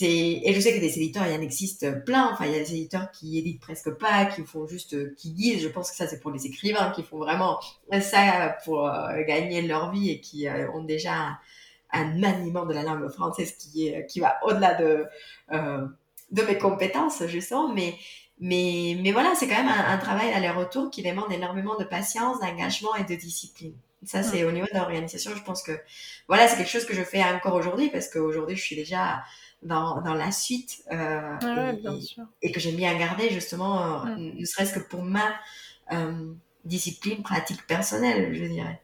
[0.01, 2.31] Et je sais que des éditeurs, il y en existe plein.
[2.33, 5.63] Enfin, il y a des éditeurs qui éditent presque pas, qui font juste, qui disent.
[5.63, 7.59] Je pense que ça, c'est pour les écrivains qui font vraiment
[8.01, 11.39] ça pour euh, gagner leur vie et qui euh, ont déjà un,
[11.93, 15.05] un, maniement de la langue française qui est qui va au-delà de
[15.51, 17.73] de mes compétences justement.
[17.73, 17.95] Mais
[18.43, 22.93] mais, mais voilà, c'est quand même un, travail aller-retour qui demande énormément de patience, d'engagement
[22.97, 23.75] et de discipline.
[24.05, 25.31] Ça, c'est au niveau de l'organisation.
[25.37, 25.71] Je pense que
[26.27, 29.23] voilà, c'est quelque chose que je fais encore aujourd'hui parce qu'aujourd'hui, je suis déjà
[29.63, 31.73] dans, dans la suite euh, ah
[32.43, 35.37] et, que j'aime bien garder justement, euh, ne serait-ce que pour ma
[35.93, 36.33] euh,
[36.65, 38.83] discipline pratique personnelle, je dirais.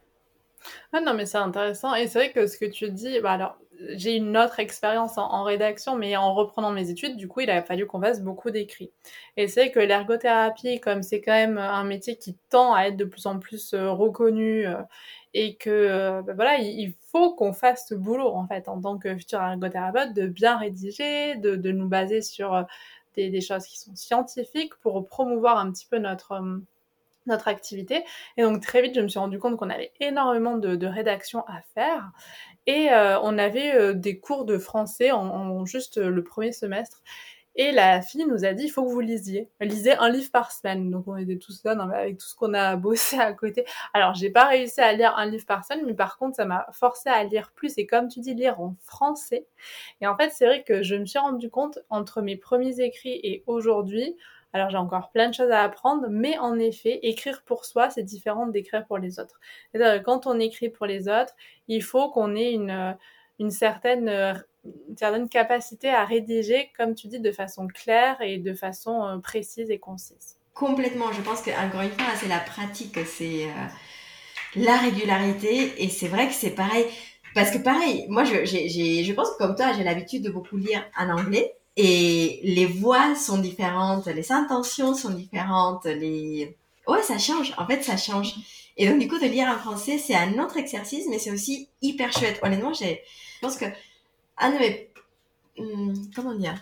[0.92, 1.96] Ah non, mais c'est intéressant.
[1.96, 3.59] Et c'est vrai que ce que tu dis, bah alors,
[3.91, 7.62] j'ai une autre expérience en, rédaction, mais en reprenant mes études, du coup, il a
[7.62, 8.91] fallu qu'on fasse beaucoup d'écrits.
[9.37, 13.05] Et c'est que l'ergothérapie, comme c'est quand même un métier qui tend à être de
[13.05, 14.76] plus en plus euh, reconnu euh,
[15.35, 19.16] et que bah voilà, il, faut qu'on fasse ce boulot en fait en tant que
[19.16, 22.66] futur ergothérapeute, de bien rédiger, de, nous baser sur
[23.16, 26.41] des, choses qui sont scientifiques pour promouvoir un petit peu notre
[27.29, 28.05] notre activité.
[28.37, 31.45] Et donc très vite, je me suis rendu compte qu'on avait énormément de, de rédaction
[31.47, 32.11] à faire.
[32.66, 37.03] Et euh, on avait euh, des cours de français en, juste euh, le premier semestre.
[37.57, 39.49] Et la fille nous a dit, il faut que vous lisiez.
[39.61, 40.91] Lisez un livre par semaine.
[40.91, 43.64] Donc on était tous là avec tout ce qu'on a bossé à côté.
[43.95, 46.66] Alors j'ai pas réussi à lire un livre par semaine, mais par contre ça m'a
[46.72, 47.76] forcé à lire plus.
[47.79, 49.47] Et comme tu dis, lire en français.
[50.01, 53.18] Et en fait c'est vrai que je me suis rendu compte entre mes premiers écrits
[53.24, 54.14] et aujourd'hui,
[54.53, 58.03] Alors j'ai encore plein de choses à apprendre, mais en effet, écrire pour soi, c'est
[58.03, 59.38] différent d'écrire pour les autres.
[60.05, 61.34] Quand on écrit pour les autres,
[61.68, 62.96] il faut qu'on ait une,
[63.38, 68.55] une certaine, une certaine capacité à rédiger, comme tu dis, de façon claire et de
[68.55, 70.36] façon euh, précise et concise.
[70.55, 71.12] Complètement.
[71.12, 73.66] Je pense qu'encore une fois, c'est la pratique, c'est euh,
[74.57, 75.82] la régularité.
[75.82, 76.86] Et c'est vrai que c'est pareil.
[77.34, 80.82] Parce que pareil, moi, je, je pense que comme toi, j'ai l'habitude de beaucoup lire
[80.99, 81.55] en anglais.
[81.81, 86.57] Et les voix sont différentes, les intentions sont différentes, les...
[86.89, 87.55] Ouais, ça change.
[87.57, 88.35] En fait, ça change.
[88.76, 91.68] Et donc, du coup, de lire en français, c'est un autre exercice, mais c'est aussi
[91.81, 92.41] hyper chouette.
[92.43, 93.03] Honnêtement, j'ai...
[93.37, 93.66] je pense que
[94.39, 94.91] un de mes...
[95.57, 96.57] Hmm, comment dire?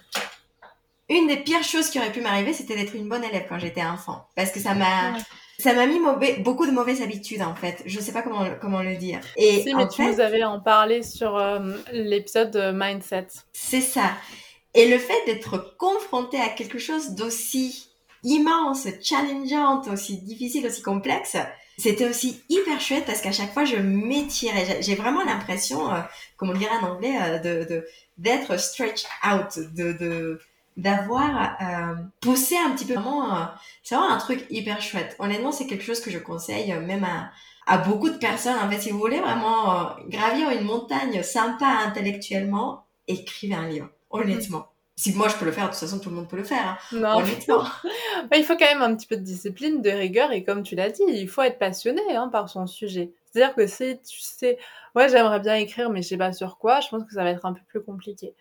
[1.09, 3.85] Une des pires choses qui aurait pu m'arriver, c'était d'être une bonne élève quand j'étais
[3.85, 4.29] enfant.
[4.37, 5.17] Parce que ça m'a...
[5.59, 7.83] Ça m'a mis mauvais, beaucoup de mauvaises habitudes en fait.
[7.87, 9.21] Je sais pas comment comment le dire.
[9.37, 13.29] Et si, mais tu nous avais en parlé sur euh, l'épisode Mindset.
[13.55, 14.11] C'est ça.
[14.77, 17.89] Et le fait d'être confronté à quelque chose d'aussi
[18.22, 21.39] immense, challengeant, aussi difficile, aussi complexe,
[21.79, 24.83] c'était aussi hyper chouette parce qu'à chaque fois je m'étirais.
[24.83, 26.01] J'ai vraiment l'impression, euh,
[26.37, 27.87] comme on dirait en anglais, euh, de
[28.18, 30.41] d'être stretched out, de de
[30.77, 32.99] d'avoir euh, poussé un petit peu.
[32.99, 33.45] Euh,
[33.83, 35.16] c'est vraiment un truc hyper chouette.
[35.18, 37.31] Honnêtement, c'est quelque chose que je conseille même à
[37.66, 38.59] à beaucoup de personnes.
[38.59, 44.69] En fait, si vous voulez vraiment gravir une montagne sympa intellectuellement, écrivez un livre honnêtement.
[44.99, 46.79] Si moi je peux le faire, de toute façon tout le monde peut le faire.
[46.93, 46.97] Hein.
[46.97, 47.65] Non, honnêtement.
[48.35, 50.91] il faut quand même un petit peu de discipline, de rigueur et comme tu l'as
[50.91, 53.13] dit, il faut être passionné hein, par son sujet.
[53.27, 54.59] C'est-à-dire que si tu sais,
[54.95, 57.31] ouais, j'aimerais bien écrire, mais je sais pas sur quoi, je pense que ça va
[57.31, 58.35] être un peu plus compliqué.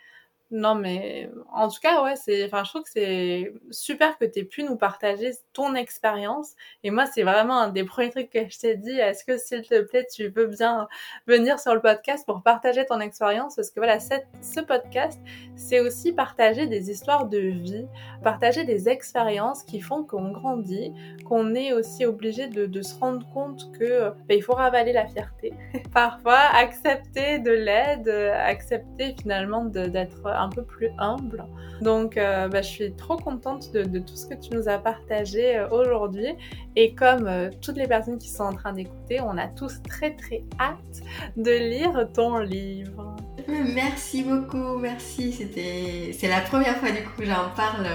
[0.58, 4.40] Non, mais en tout cas, ouais, c'est, enfin, je trouve que c'est super que tu
[4.40, 6.54] aies pu nous partager ton expérience.
[6.82, 8.98] Et moi, c'est vraiment un des premiers trucs que je t'ai dit.
[8.98, 10.88] Est-ce que, s'il te plaît, tu veux bien
[11.28, 13.58] venir sur le podcast pour partager ton expérience?
[13.58, 15.20] Parce que voilà, cette, ce podcast,
[15.58, 17.86] c'est aussi partager des histoires de vie,
[18.24, 20.94] partager des expériences qui font qu'on grandit,
[21.26, 25.06] qu'on est aussi obligé de, de, se rendre compte que ben, il faut ravaler la
[25.06, 25.54] fierté.
[25.94, 31.46] Parfois, accepter de l'aide, accepter finalement d'être un peu plus humble.
[31.82, 35.58] Donc, euh, bah, je suis trop contente de, tout ce que tu nous as partagé
[35.58, 36.28] euh, aujourd'hui.
[36.76, 40.16] Et comme euh, toutes les personnes qui sont en train d'écouter, on a tous très
[40.16, 41.02] très hâte
[41.38, 43.16] de lire ton livre.
[43.48, 45.34] Merci beaucoup, merci.
[45.34, 47.88] C'était, c'est la première fois du coup que j'en parle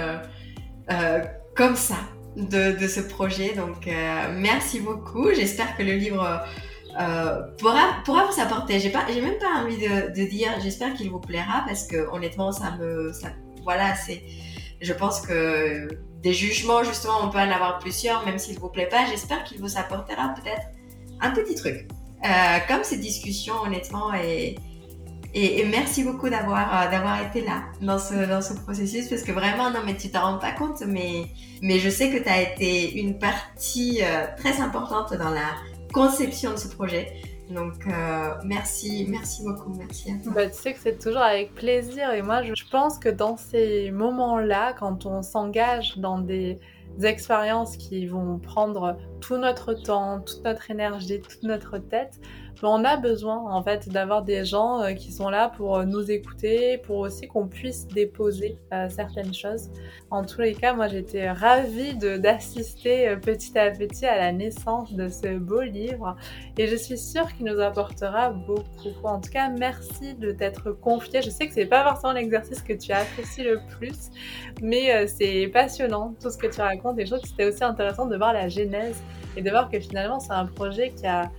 [1.56, 1.96] comme ça
[2.36, 3.54] de, ce projet.
[3.54, 3.88] Donc,
[4.36, 5.32] merci beaucoup.
[5.32, 6.44] J'espère que le livre
[7.00, 8.78] euh, pourra, vous apporter.
[8.78, 10.50] J'ai pas, j'ai même pas envie de, dire.
[10.62, 13.28] J'espère qu'il vous plaira parce que honnêtement, ça me, ça,
[13.62, 14.22] voilà, c'est.
[14.80, 15.88] Je pense que
[16.22, 19.06] des jugements, justement, on peut en avoir plusieurs, même s'il vous plaît pas.
[19.06, 20.62] J'espère qu'il vous apportera peut-être
[21.20, 21.88] un petit truc.
[22.24, 24.12] Euh, comme cette discussion, honnêtement,
[25.34, 29.32] et, merci beaucoup d'avoir euh, d'avoir été là dans ce dans ce processus parce que
[29.32, 31.26] vraiment non mais tu t'en rends pas compte mais
[31.62, 35.54] mais je sais que tu as été une partie euh, très importante dans la
[35.92, 37.12] conception de ce projet.
[37.50, 40.32] Donc euh, merci, merci beaucoup, merci à toi.
[40.34, 43.90] Bah, tu sais que c'est toujours avec plaisir et moi je pense que dans ces
[43.90, 46.58] moments-là, quand on s'engage dans des
[47.02, 52.20] expériences qui vont prendre tout notre temps, toute notre énergie, toute notre tête,
[52.68, 56.10] on a besoin en fait d'avoir des gens euh, qui sont là pour euh, nous
[56.10, 59.70] écouter, pour aussi qu'on puisse déposer euh, certaines choses.
[60.10, 65.08] En tous les cas, moi j'étais ravie d'assister petit à petit à la naissance de
[65.08, 66.16] ce beau livre
[66.58, 68.90] et je suis sûre qu'il nous apportera beaucoup.
[69.04, 71.22] En tout cas, merci de t'être confié.
[71.22, 74.10] Je sais que c'est pas forcément l'exercice que tu apprécies le plus,
[74.60, 78.06] mais c'est passionnant tout ce que tu racontes et je trouve que c'était aussi intéressant
[78.06, 79.00] de voir la genèse
[79.36, 81.30] et de voir que finalement c'est un projet qui a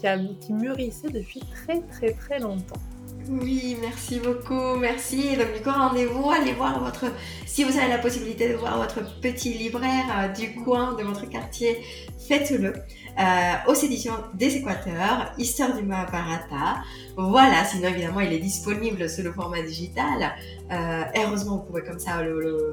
[0.00, 2.80] qui, mûrissait depuis très très très longtemps.
[3.28, 5.36] Oui, merci beaucoup, merci.
[5.36, 7.04] Donc du coup, rendez-vous, allez voir votre,
[7.44, 11.28] si vous avez la possibilité de voir votre petit libraire euh, du coin de votre
[11.28, 11.76] quartier,
[12.26, 12.72] faites-le.
[12.72, 16.82] Euh, aux éditions des Équateurs, Histoire du Mahabharata.
[17.16, 20.32] Voilà, sinon évidemment il est disponible sous le format digital.
[20.70, 22.72] Euh, heureusement, vous pouvez comme ça le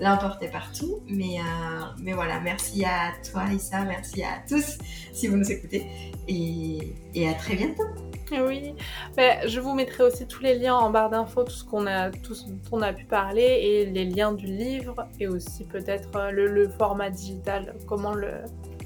[0.00, 1.00] l'emporter partout.
[1.08, 4.78] Mais, euh, mais voilà, merci à toi, Issa, merci à tous
[5.12, 5.86] si vous nous écoutez.
[6.28, 7.84] Et, et à très bientôt.
[8.32, 8.74] Oui,
[9.16, 12.10] mais je vous mettrai aussi tous les liens en barre d'infos, tout ce qu'on a,
[12.10, 16.16] tout ce dont on a pu parler, et les liens du livre, et aussi peut-être
[16.16, 18.14] euh, le, le, format digital, comment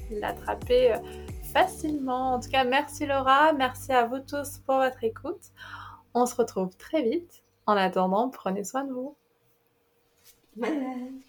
[0.09, 0.97] l'attraper euh,
[1.53, 2.33] facilement.
[2.33, 5.51] En tout cas, merci Laura, merci à vous tous pour votre écoute.
[6.15, 7.43] On se retrouve très vite.
[7.67, 9.15] En attendant, prenez soin de vous.
[10.55, 11.21] 没人